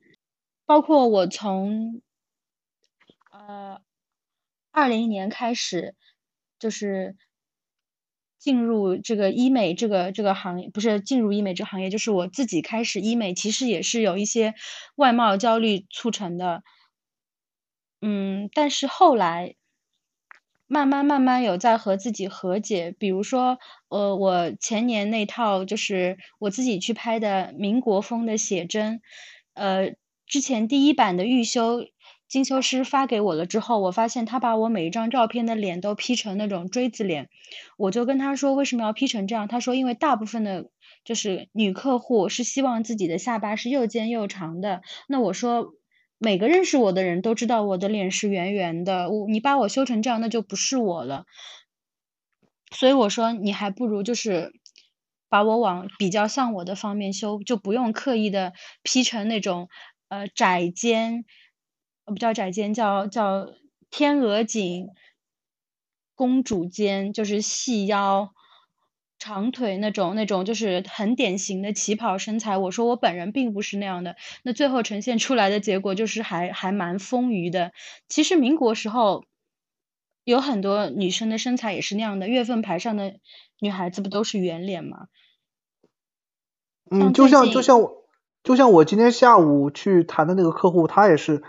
[0.65, 2.01] 包括我从
[3.31, 3.79] 呃
[4.71, 5.95] 二零年开始，
[6.59, 7.15] 就是。
[8.39, 14.55] 进入这个医美这个这个行业，不是进入医美这个行业，就是我自己开始医美，其实也是有一些
[14.95, 16.63] 外貌焦虑促成的。
[18.01, 19.55] 嗯，但是后来
[20.67, 22.95] 慢慢慢慢有在和自己和解。
[22.97, 29.01] 比如说，呃，我前年那套就是我自己去拍的民国风的写真，
[29.53, 31.85] 呃，之前第一版的预修。
[32.29, 37.27] 精修师发给我了之后，我发现他把我每一张照片的脸都 P 成那种锥子脸，
[37.75, 39.47] 我就跟他说为什么要 P 成这样？
[39.47, 40.69] 他说因为大部分的，
[41.03, 44.83] 就是女客户是希望自己的下巴是又尖又长的。
[45.07, 45.73] 那我说
[46.19, 51.25] 每个认识我的人都知道我的脸是圆圆的，我你把我修成这样，那就不是我了。
[52.71, 54.53] 所以我说你还不如就是
[55.29, 59.67] 把我往比较像我的方面修，就不用刻意的 P 成那种
[60.09, 61.25] 呃窄肩。
[62.09, 63.49] 不叫窄肩，叫叫
[63.89, 64.89] 天鹅颈、
[66.15, 68.33] 公主肩，就是细腰、
[69.17, 72.57] 长腿那种，那种就是很典型的旗袍身材。
[72.57, 77.71] 我说我本人并不是那样的，那最后呈现出来的结果就是还还蛮丰腴的。
[78.07, 79.25] 其实民国时候
[80.23, 83.15] 有很多女生的身材也是那样的，月份牌上的
[83.59, 85.07] 女孩子不都是圆脸吗？
[86.91, 88.05] 嗯，就像就像我
[88.43, 91.43] 就像我今天下午去谈的那个客户，他也是。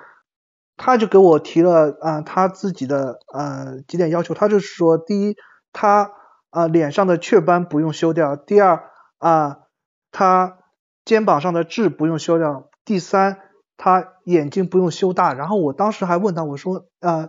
[0.82, 5.36] 他就给我提了啊，他自己的呃几点要求，他就是说，第一，
[5.74, 6.12] 他
[6.48, 8.84] 啊脸上的雀斑不用修掉；第二
[9.18, 9.58] 啊，
[10.10, 10.56] 他
[11.04, 13.40] 肩膀上的痣不用修掉；第三，
[13.76, 15.34] 他眼睛不用修大。
[15.34, 17.28] 然后我当时还问他，我说啊，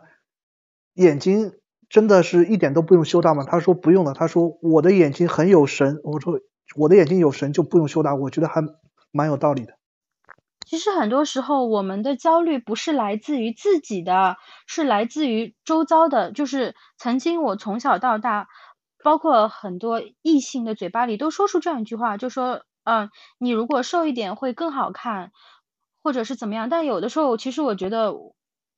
[0.94, 1.52] 眼睛
[1.90, 3.44] 真的是一点都不用修大吗？
[3.44, 6.00] 他说不用了，他说我的眼睛很有神。
[6.06, 6.40] 我说
[6.78, 8.64] 我的眼睛有神就不用修大，我觉得还
[9.12, 9.74] 蛮有道理的。
[10.72, 16.32] 其实很多时候，我们的焦虑不是来自于自己的，是来自于周遭的。
[16.32, 18.48] 就是曾经我从小到大，
[19.04, 25.34] 包括很多异性的嘴巴里都说出这样一句话，就说：“嗯，你如果瘦一点会更好看，
[26.04, 28.14] 或者是怎么样。”但有的时候，其实我觉得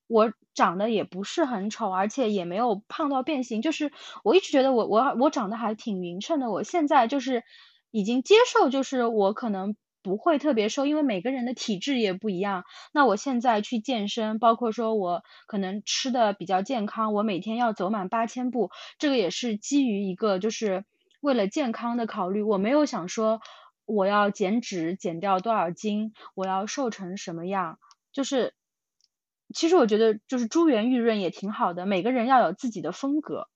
[0.08, 3.62] 我长得也不是很丑，而且也没有胖到变形。
[3.62, 3.92] 就是
[4.24, 6.50] 我一直觉得我我我长得还挺匀称的。
[6.50, 7.44] 我现在就是
[7.92, 9.76] 已经接受，就是我可能。
[10.04, 12.66] 不会特别瘦，因为每个人的体质也不一样。
[12.92, 20.84] 那我现在去健身，包括说我可能吃的比较健康，我每天要走满八千步，这个也是基于一个就是
[21.22, 22.42] 为了健康的考虑。
[22.42, 23.40] 我没有想说
[23.86, 27.80] 我要减脂减掉多少斤，我要瘦成什么样。
[28.12, 28.54] 就是
[29.54, 33.48] 其实我觉得就是珠圆玉润也挺好的，每个人要有自己的风格。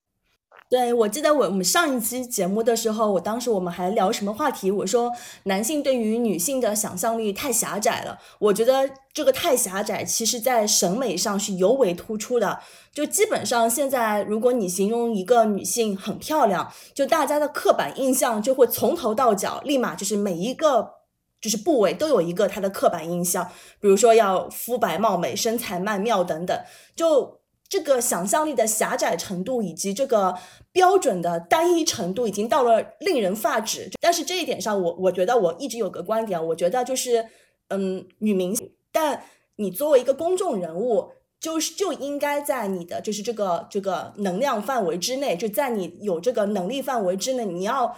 [0.70, 4.70] 对，我记得我我们上一期节目的时候，我当时我们还聊什么话题？
[4.70, 5.10] 我说
[5.44, 8.20] 男性对于女性的想象力太狭窄了。
[8.38, 12.60] 我觉得这个太狭窄，其实在审美上是尤为突出的。
[12.94, 20.96] 就基本上现在，如果你形容一个女性很漂亮，就大家的刻板印象就会从头到脚，立马就是每一个
[21.40, 23.50] 就是部位都有一个它的刻板印象。
[23.80, 26.60] 比如说要肤白貌美、身材曼妙等等，
[26.94, 27.38] 就。
[27.70, 30.34] 这个想象力的狭窄程度以及这个
[30.72, 33.90] 标准的单一程度，已经到了令人发指。
[34.00, 37.28] 但是这一点上，我我觉得我一直有个观点，我觉得就是，
[37.68, 39.24] 嗯，女明星，但
[39.58, 41.10] 你作为一个公众人物，
[41.42, 47.98] 就是就应该在你的就是这个这个能量范围之内，就在你有这个能力范围之内，你要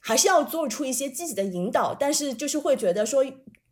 [0.00, 1.94] 还是要做出一些积极的引导。
[1.94, 3.22] 但是就是会觉得说，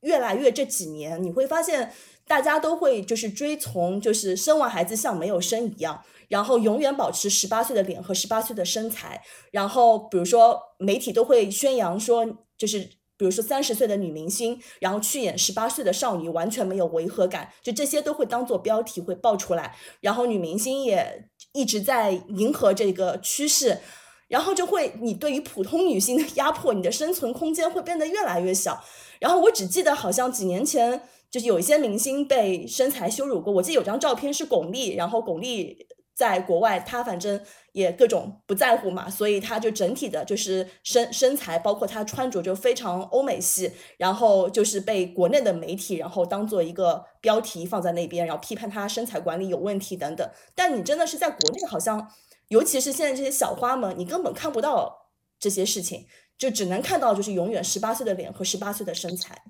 [0.02, 1.92] 越来越这几年，你会发现。
[2.30, 9.20] 大家都会就是追从，就是生完孩子像没有生一样，然后永远保持十八岁的脸和十八岁的身材。
[9.50, 12.24] 然后比如说媒体都会宣扬说，
[12.56, 12.78] 就是
[13.16, 17.52] 比如说三十岁的女明星，然后去演十八岁的少女，完全没有违和感。
[17.64, 19.74] 就这些都会当做标题会爆出来。
[20.00, 23.80] 然后女明星也一直在迎合这个趋势，
[24.28, 28.84] 然后就会你对于普通女性的压迫，你的生存空间会变得越来越小。
[29.18, 31.02] 然后我只记得好像几年前。
[31.30, 35.76] 就是有一些明星被身材羞辱过，我记得有张照片是巩俐，然后巩俐
[36.14, 37.40] 在国外，她反正
[37.72, 50.28] 也各种不在乎嘛，所以她就整体的就是身身材，包括她穿着就非常欧美系，然后就是被国内的媒体然后当做一个标题放在那边，然后批判她身材管理有问题等等。
[50.54, 52.10] 但你真的是在国内，好像
[52.48, 59.40] 尤其是现在这些小花们，你根本看不到这些事情，就只能看到就是永远十八岁的脸和十八岁的身材。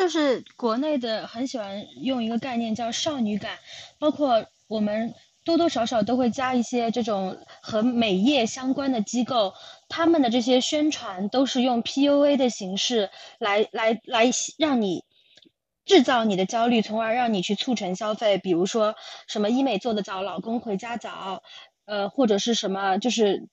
[0.00, 3.58] 就是国内的很喜欢用一个概念叫少女感，
[3.98, 9.52] 包括我们多多少少都会加一些这种和美业相关的机构，
[9.90, 15.04] 他们的这些宣传都是用 PUA 的形式来来来让你
[15.84, 18.38] 制造你的焦虑，从而让你去促成消费。
[18.38, 18.94] 比如说
[19.28, 21.42] 什么医美做得早，老公回家早，
[21.84, 23.50] 呃，或者是什么就是，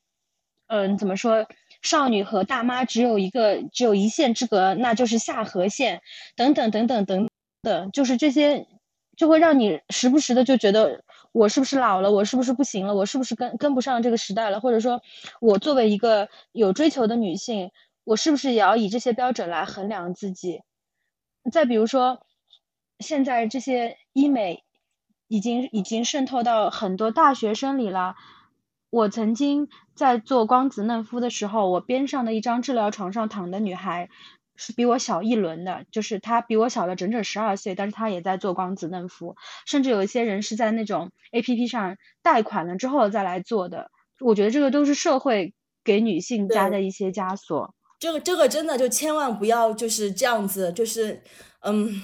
[0.67, 1.45] 嗯，怎么说？
[1.87, 6.01] 少女和大妈只有一个，只有一线之隔，那就是下颌线，
[6.35, 7.29] 等等等等等
[7.61, 8.67] 等，就是这些，
[9.15, 12.11] 就会让你时不时的就觉得，我是不是老了？
[12.11, 12.93] 我是不是不行了？
[12.93, 14.59] 我是不是跟跟不上这个时代了？
[14.59, 15.01] 或者说，
[15.39, 17.71] 我作为一个有追求的女性，
[18.03, 20.63] 我是不是也要以这些标准来衡量自己？
[21.53, 22.19] 再比如说，
[22.99, 24.65] 现在这些医美
[25.29, 28.15] 已经已经渗透到很多大学生里了。
[28.97, 34.09] 我曾经在做光子嫩肤的时候，我边上的一张治疗床上躺的女孩。
[34.59, 39.35] 是比我小一轮的，就是她比我小了整整十二岁，但是她也在做光子嫩肤，
[39.67, 43.91] 甚至有一些人是在那种 A P P 上贷款了之后再来做的。
[44.19, 47.75] 我觉得这个都是社会给女性加的一些枷锁。
[47.99, 51.21] 这个这个真的就千万不要就是这样子，就是
[51.61, 52.01] 嗯，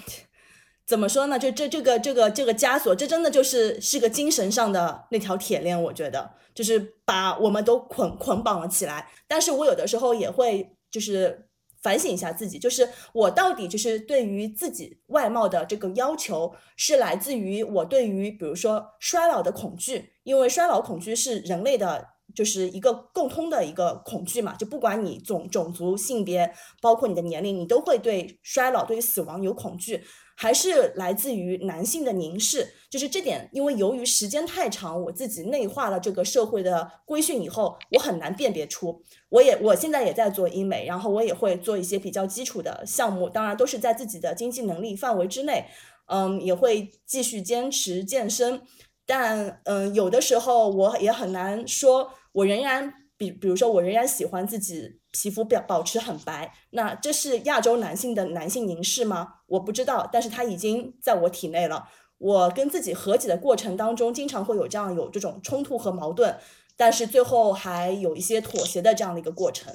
[0.85, 1.39] 怎么说呢？
[1.39, 9.09] 就这这个这个这个枷锁，这真的就是是个精神上的那条铁链，我觉得就是把我们都捆捆绑了起来。
[9.27, 11.49] 但是我有的时候也会就是。
[11.83, 30.05] 反省一下自己，就是我到底就是对于自己外貌的这个要求，是来自于我对于比如说衰老的恐惧，因为衰老恐惧是人类的，就是一个共通的一个恐惧嘛，就不管你种种族、性别，包括你的年龄，你都会对衰老、对于死亡有恐惧。
[30.35, 39.01] 还是来自于男性的凝视，就是这点，因为由于时间太长，我自己内化了这个社会的规训以后，我很难辨别出。
[39.29, 45.65] 我也我现在也在做医美，然后我也会做一些比较基础的项目，当然都是在自己的经济能力范围之内。
[46.07, 48.61] 嗯，也会继续坚持健身，
[49.05, 54.99] 但嗯，有的时候我也很难说，我仍然比比如说我仍然喜欢自己。
[55.13, 59.35] 皮肤表保持很白，那这是亚洲男性的男性凝视吗？
[59.45, 61.87] 我不知道，但是它已经在我体内了。
[62.17, 66.37] 我跟自己和解的过程当中，经常会有这样有这种冲突和矛盾，
[66.75, 69.71] 但是最后还有一些妥协的这样的一个过程。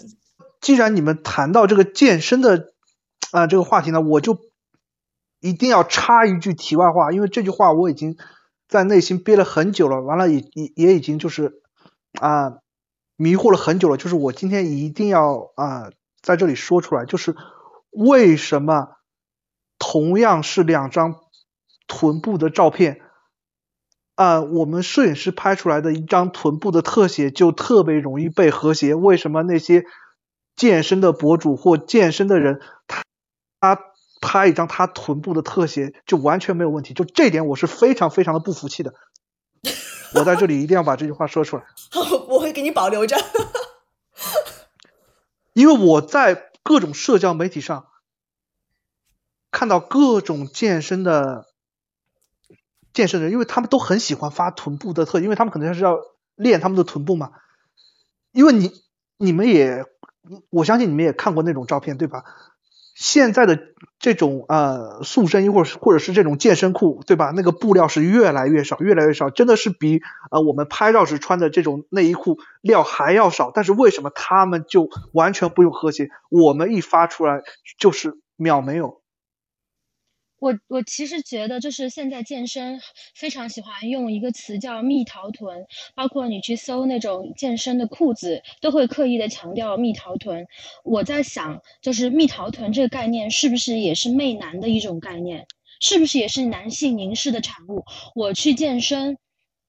[0.61, 2.72] 既然你们谈到这个健身的
[3.30, 4.36] 啊这个话题呢，我就
[5.41, 8.16] 一定要插一句题外话，因为这句话我已经
[8.66, 11.62] 在内心憋了很久了，完了也也也已经就是
[12.20, 12.59] 啊。
[13.20, 15.90] 迷惑了很久了，就是我今天一定要啊
[16.22, 17.34] 在这里说出来，就是
[17.90, 18.96] 为什么
[19.76, 21.16] 同样是两张
[21.88, 23.00] 臀部的照片
[24.14, 28.94] 啊，我们摄影师拍出来的一张臀部的特写就特别容易被和谐？
[28.94, 29.84] 为什么那些
[30.54, 33.02] 健身的博主或健身的人，他
[33.60, 33.80] 他
[34.20, 36.94] 拍一张他臀部的特写就完全没有问题？
[36.94, 38.94] 就这点我是非常非常的不服气的。
[40.14, 41.64] 我在这里一定要把这句话说出来。
[42.28, 43.16] 我会给你保留着，
[45.52, 47.86] 因为我在各种社交媒体上
[49.50, 51.46] 看到各种健身的
[52.92, 55.98] 健身人，因为他们都很喜欢发臀部的特，因为他们可能是要
[56.34, 57.32] 练他们的臀部嘛。
[58.32, 58.72] 因为你
[59.16, 59.84] 你们也，
[60.50, 62.24] 我相信你们也看过那种照片，对吧？
[63.01, 63.61] 现在的
[64.01, 67.32] 这种呃塑身衣或者或者是这种健身裤，对吧？
[67.32, 70.01] 那个布料是越来越少，越来越少，真的是比
[70.32, 73.53] 呃我们拍照时穿的这种内衣裤料还要少。
[73.55, 76.11] 但是为什么他们就完全不用和谐？
[76.28, 77.42] 我们一发出来
[77.78, 79.01] 就是秒没有。
[80.41, 82.80] 我我其实觉得，就是现在健身
[83.14, 85.66] 非常喜欢用一个词叫“蜜桃臀”，
[85.97, 90.47] 包括你去搜那种健身的裤子，都会刻意的强调“蜜桃臀”。
[90.84, 95.45] 我在想，就是“蜜桃臀”这个概念是不是也是媚男的一种概念？
[95.80, 97.84] 是不是也是男性凝视的产物？
[98.14, 99.18] 我去健身，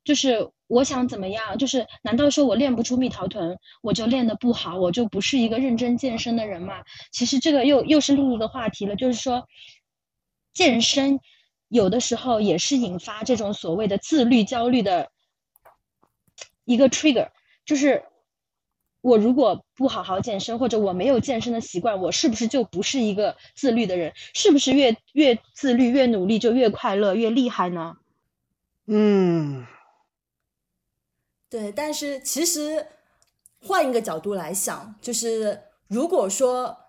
[0.04, 1.58] 就是我想怎么样？
[1.58, 6.76] 就是难道说我练不出蜜桃臀，我就练得不好，我就不是一个认真健身的人吗？
[7.12, 9.48] 其实这个又又是另一个话题了，就是说。
[10.60, 11.22] 健身
[11.70, 15.10] 有的时候也是引发这种所谓的自律焦虑的
[16.66, 17.30] 一个 trigger，
[17.64, 18.04] 就是
[19.00, 24.12] 我如果不好好健身，或者我没有健身的习惯，我是不是就不是一个自律的人？
[24.34, 27.96] 是不是越越自律、越努力就越快乐、越厉害呢？
[28.88, 29.66] 嗯，
[31.50, 31.72] 对。
[31.72, 32.86] 但是其实
[33.62, 36.89] 换一个角度来想，就是如果说。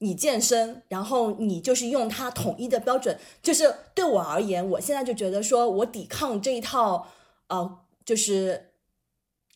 [0.00, 7.08] 你健身，然后你就是用它统一的标准，就是对我而言，我现在就觉得说我抵抗这一套，
[7.48, 8.70] 呃，就是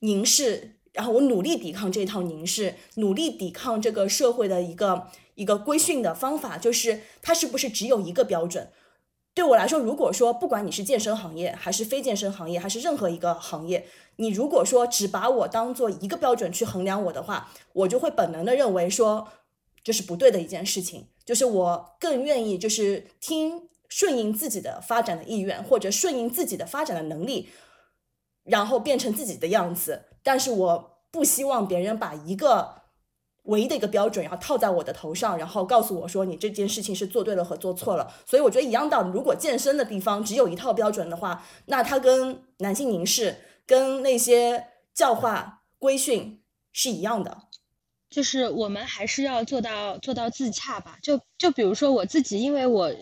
[0.00, 8.72] 凝视，然后我努力抵抗这一套凝视，努力抵抗这个社会的一个一个规训的方法，就是它是不是只有一个标准？
[9.34, 13.86] 对我来说，如果说不管你是健身行业，还是非健身行业，还是任何一个行业，
[14.16, 19.28] 你如果说只把我当做一个标准去衡量我的话，我就会本能的认为说。
[19.84, 27.48] 这是不对的一件事情，就是我更愿意就是听顺应自己的发展的意愿，或者顺应自己的发展的能力，
[28.44, 30.04] 然后变成自己的样子。
[30.22, 32.82] 但是我不希望别人把一个
[33.42, 38.14] 唯一的一个标准，然后套在我的头上，然后告诉我说你这件事情是做对了和做错了。
[38.24, 46.40] 所以我觉得一样道理，如果健身的地方只有一套标准的话，那它跟男性凝视、跟那些教化规训
[46.72, 47.48] 是一样的。
[48.12, 50.98] 就是我们还是要做到做到自洽吧。
[51.02, 52.94] 就就比如说我自己，因为我。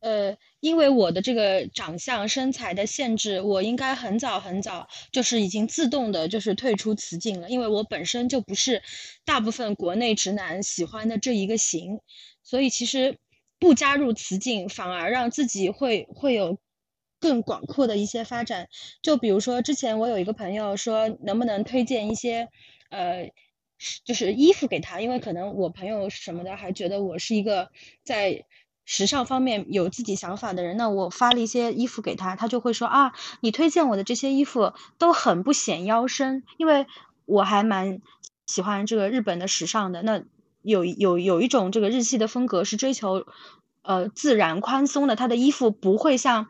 [0.00, 7.50] 呃，因为我的这个长相、身材的限制，我应该很早很早就是已经自动的，就是退出雌竞了。
[7.50, 8.82] 因为我本身就不是
[9.24, 11.98] 大部分国内直男喜欢的这一个型，
[12.44, 13.18] 所以其实
[13.58, 16.58] 不加入雌竞，反而让自己会会有
[17.18, 18.68] 更广阔的一些发展。
[19.02, 22.48] 就比如说之前我有一个朋友说，能不能推荐一些
[22.90, 23.32] 呃，
[24.04, 27.70] 就是衣服给他，因为可能我朋友什么的还觉得我是一个
[28.04, 28.44] 在。
[28.88, 36.86] 时尚方面有自己想法的人，那我发了一些衣服给他，他就会说啊，你推荐我的这些衣服都很不显腰身，因为
[37.24, 38.00] 我还蛮
[38.46, 40.02] 喜欢这个日本的时尚的。
[40.02, 40.22] 那
[40.62, 43.26] 有有有一种这个日系的风格是追求
[43.82, 46.46] 呃自然宽松的，他的衣服不会像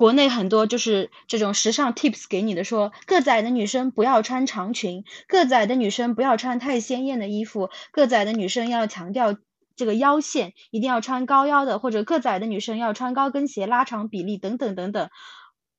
[0.00, 9.36] 国内很多就是这种时尚 tips 给你的说，个子矮的女生不要穿长裙，个子矮的女生不要穿太鲜艳的衣服，个子矮的女生要强调。
[9.76, 15.10] 这个腰线一定要穿高腰的，或者个子矮的女生要穿高跟鞋拉长比例等等等等，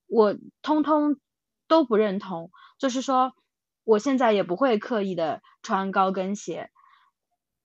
[0.07, 1.17] 我通通
[1.67, 2.51] 都不认同。
[2.79, 3.33] 就是说，
[3.83, 6.69] 我现在也不会刻意的穿高跟鞋，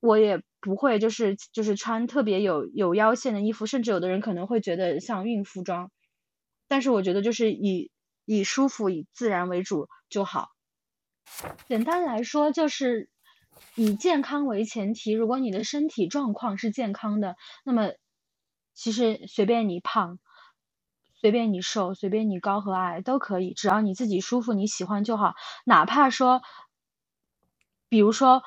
[0.00, 5.90] 我也不会就是就是穿特别有有腰线的衣服，甚至有的人可能会觉得像孕妇装。
[6.69, 7.91] 但是我觉得就是以
[8.25, 10.51] 以舒服以自然为主就好。
[11.69, 13.09] 简单来说就是。
[13.75, 17.93] 以健康为前提，如果你的身体状况是健康的，那么
[18.75, 20.19] 其实随便你胖，
[21.14, 25.35] 随便你瘦，随便你高和矮都可以，只要你自己舒服，你喜欢就好。
[25.64, 26.43] 哪怕说，
[27.89, 28.43] 比如说，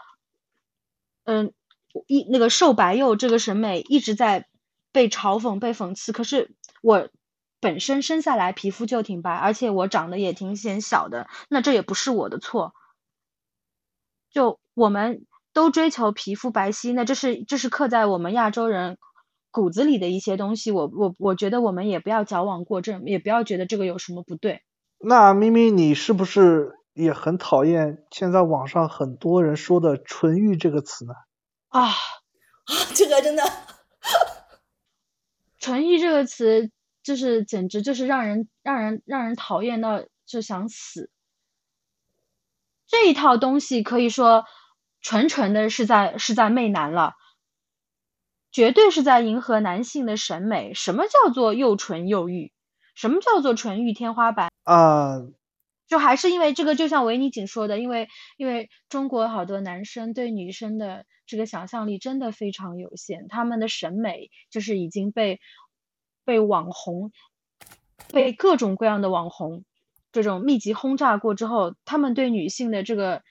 [1.23, 1.53] 嗯，
[2.05, 4.47] 一那个瘦白幼这个审美一直在
[4.91, 7.09] 被嘲讽、被讽刺，可是我
[7.59, 12.73] 本身生下来皮肤就挺白，而且我长得也挺显小的，那这也不是我的错。
[14.31, 18.97] 就我们都追求皮肤白皙，那这是这是刻在我们亚洲人
[19.51, 20.71] 骨子里的一些东西。
[20.71, 24.61] 我我我觉得我们也不要矫枉过正，也不要觉得这个有什么不对。
[24.99, 31.13] 那咪咪，你是不是也很讨厌现在网上很多人说的“纯欲”这个词呢？
[31.69, 33.43] 啊啊，这个真的
[35.57, 36.69] ，“纯欲”这个词
[37.09, 41.09] 就是简直就是让人让人让人讨厌到就想死。
[42.85, 44.45] 这一套东西可以说
[45.01, 47.13] 纯纯的是在是在媚男了，
[48.51, 50.75] 绝对是在迎合男性的审美。
[50.75, 52.51] 什么叫做又纯又欲？
[52.93, 54.51] 什么叫做纯欲天花板？
[54.65, 55.15] 啊，
[55.87, 58.07] 就还是因为这个，就像维尼锦说的，因为
[58.37, 65.39] 因为中国好多男生对女生的这个想象力真的非常有限，他们的审美就是已经被
[66.29, 67.11] 被网红
[68.13, 69.63] 被各种各样的网红。
[70.11, 73.23] 这种密集轰炸过之后，他们对女性的这个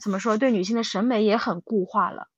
[0.00, 0.38] 怎么说？
[0.38, 2.28] 对女性的审美也很固化了。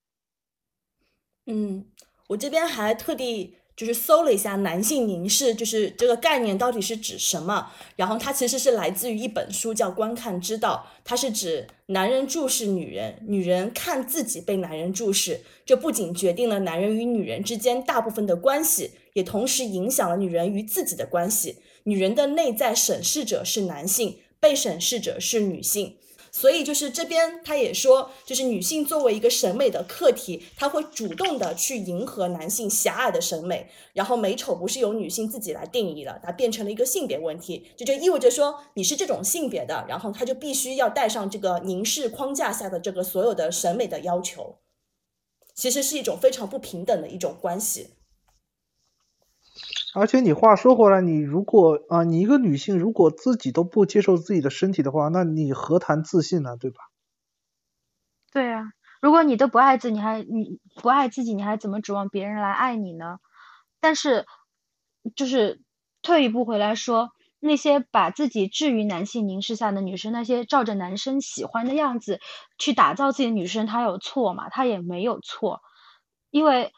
[1.45, 1.85] 嗯，
[2.29, 7.71] 我这边还特地就是搜了一下“男性凝视”，就是这个概念到底是指什么。
[7.95, 15.41] 然后它其实是来自于一本书，叫《观看之道》，它是指男人注视女人，女人看自己被男人注视。
[15.65, 21.59] 这不仅决定了男人与女人之间大部分的关系，也同时影响了女人与自己的关系。
[21.83, 25.97] 女人的内在审视者是男性，被审视者是女性，
[26.31, 44.57] 所以就是这边他也说，就是女性作为一个审美的客体，她会主动的去迎合男性狭隘的审美，然后美丑不是由女性自己来定义了，它变成了一个性别问题，这就意味着说你是这种性别的，然后他就必须要带上这个凝视框架下的这个所有的审美的要求，
[45.53, 47.94] 其实是一种非常不平等的一种关系。
[49.95, 56.57] 而且你话说回来，你如果啊，你一个女性如果自己都不接受自己的身体的话，那你何谈自信呢？
[56.57, 56.77] 对吧？
[58.33, 58.71] 对呀，
[59.01, 63.19] 如果你都不爱自己，你还你不爱自己，你还怎么指望别人来爱你呢？
[63.79, 64.25] 但是，
[65.15, 65.61] 就是
[66.01, 72.19] 退一步回来说，那些把自己置于男性凝视下的女生，那些照着男生喜欢的样子
[72.57, 74.49] 去打造自己的女生，她有错吗？
[74.49, 75.61] 她也没有错，
[76.31, 76.73] 因为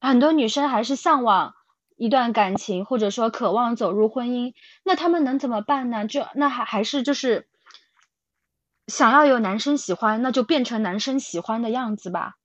[0.00, 1.54] 很多女生还是向往。
[1.96, 6.06] 一段感情，或者说渴望走入婚姻，那他们能怎么办呢？
[6.06, 7.48] 就那还还是就是
[8.86, 12.36] 想要有男生喜欢，那就变成男生喜欢的样子吧，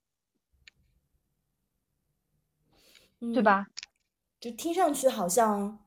[3.19, 3.67] 对吧？
[4.39, 5.79] 就听上去好像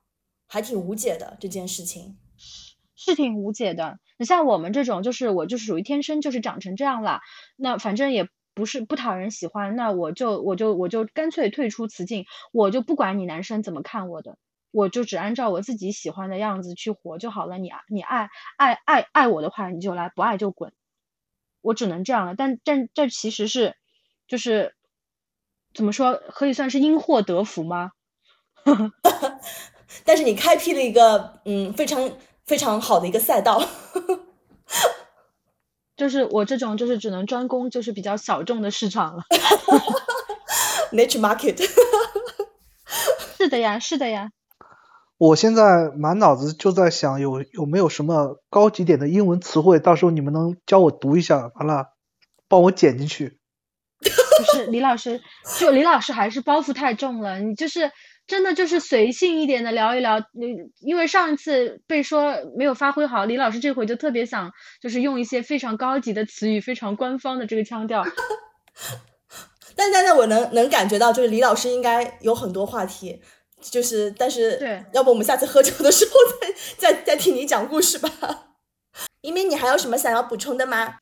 [0.48, 2.16] 还挺无解的这件事情。
[2.96, 3.98] 是挺无解的。
[4.18, 7.20] 你像我们这种，就是我就是属于天生就是长成这样了，
[7.56, 14.36] 那反正也不是不讨人喜欢，那我就我就我就干脆退出雌竞，我就不管你男生怎么看我的，
[14.70, 17.58] 我就只按照我自己喜欢的样子去活就好了。
[17.58, 20.72] 你你爱爱爱爱我的话你就来，不爱就滚。
[21.62, 23.76] 我只能这样了，但但这其实是
[24.26, 24.74] 就是
[25.74, 27.92] 怎么说，可以算是因祸得福吗？
[30.04, 32.10] 但是你开辟了一个嗯非常
[32.46, 33.60] 非常好的一个赛道，
[36.00, 39.22] 就是我这种就是只能专攻就是比较小众的市场了。
[40.92, 41.60] Niche market，
[43.36, 44.30] 是的呀，是的呀。
[45.18, 51.88] 我现在满脑子就在想有有没有什么高级点的英文词汇，到时候你们能教我读一下，完了
[52.48, 53.38] 帮我剪进去。
[54.00, 55.20] 就是李老师，
[55.58, 57.92] 就李老师还是包袱太重了，你就是
[58.30, 60.20] 真的就是随性一点的聊一聊。
[60.32, 68.04] 你因为上一次被说没有发挥好，李老师这回就特别想就是用一些非常高级的词语，非常官方的这个腔调。
[69.74, 73.20] 但但但，我能能感觉到，就是李老师应该有很多话题。
[73.60, 78.08] 就是，但是，对，要不我们下次喝酒的时候再再再听你讲故事吧。
[79.22, 80.98] 因为你还有什么想要补充的吗？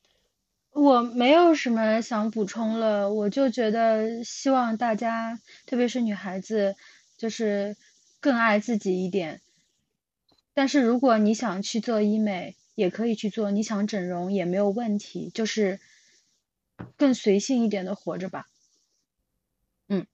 [0.73, 6.75] 我没有什么想补充了，我就觉得希望大家，特别是女孩子，
[7.19, 7.77] 就是
[8.21, 9.43] 更爱自己一点。
[10.55, 15.81] 但是如果你想去做医美，也可以去做；你想整容也没有问题，就是
[16.97, 18.47] 更随性一点的活着吧。
[19.89, 20.07] 嗯，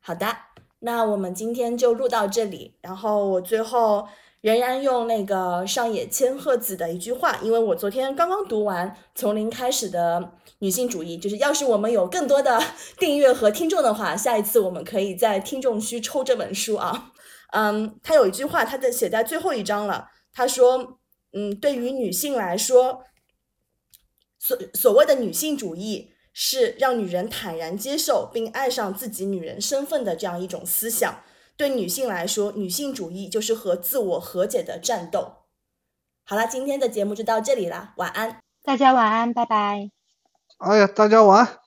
[0.00, 0.36] 好的。
[0.80, 4.08] 那我们今天就录到这里，然后我最后
[4.40, 12.60] 仍然用那个上野千鹤子的一句话，因为我昨天刚刚读完《从零开始的女性主义》，就是要是我们有更多的
[12.98, 17.12] 订阅和听众的话，下一次我们可以在听众区抽这本书啊。
[17.52, 20.98] 嗯，他有一句话，他的写在最后一章了，他说，
[21.32, 23.02] 嗯，对于女性来说，
[24.38, 26.12] 所所谓的女性主义。
[26.32, 31.24] 是让女人坦然接受并爱上自己女人身份的这样一种思想。
[31.60, 35.44] 对女性来说，女性主义就是和自我和解的战斗。
[36.24, 39.90] 好了，今天的节目就到这里了，晚安，大家晚安，拜拜。
[40.56, 41.59] 哎呀，大家晚安。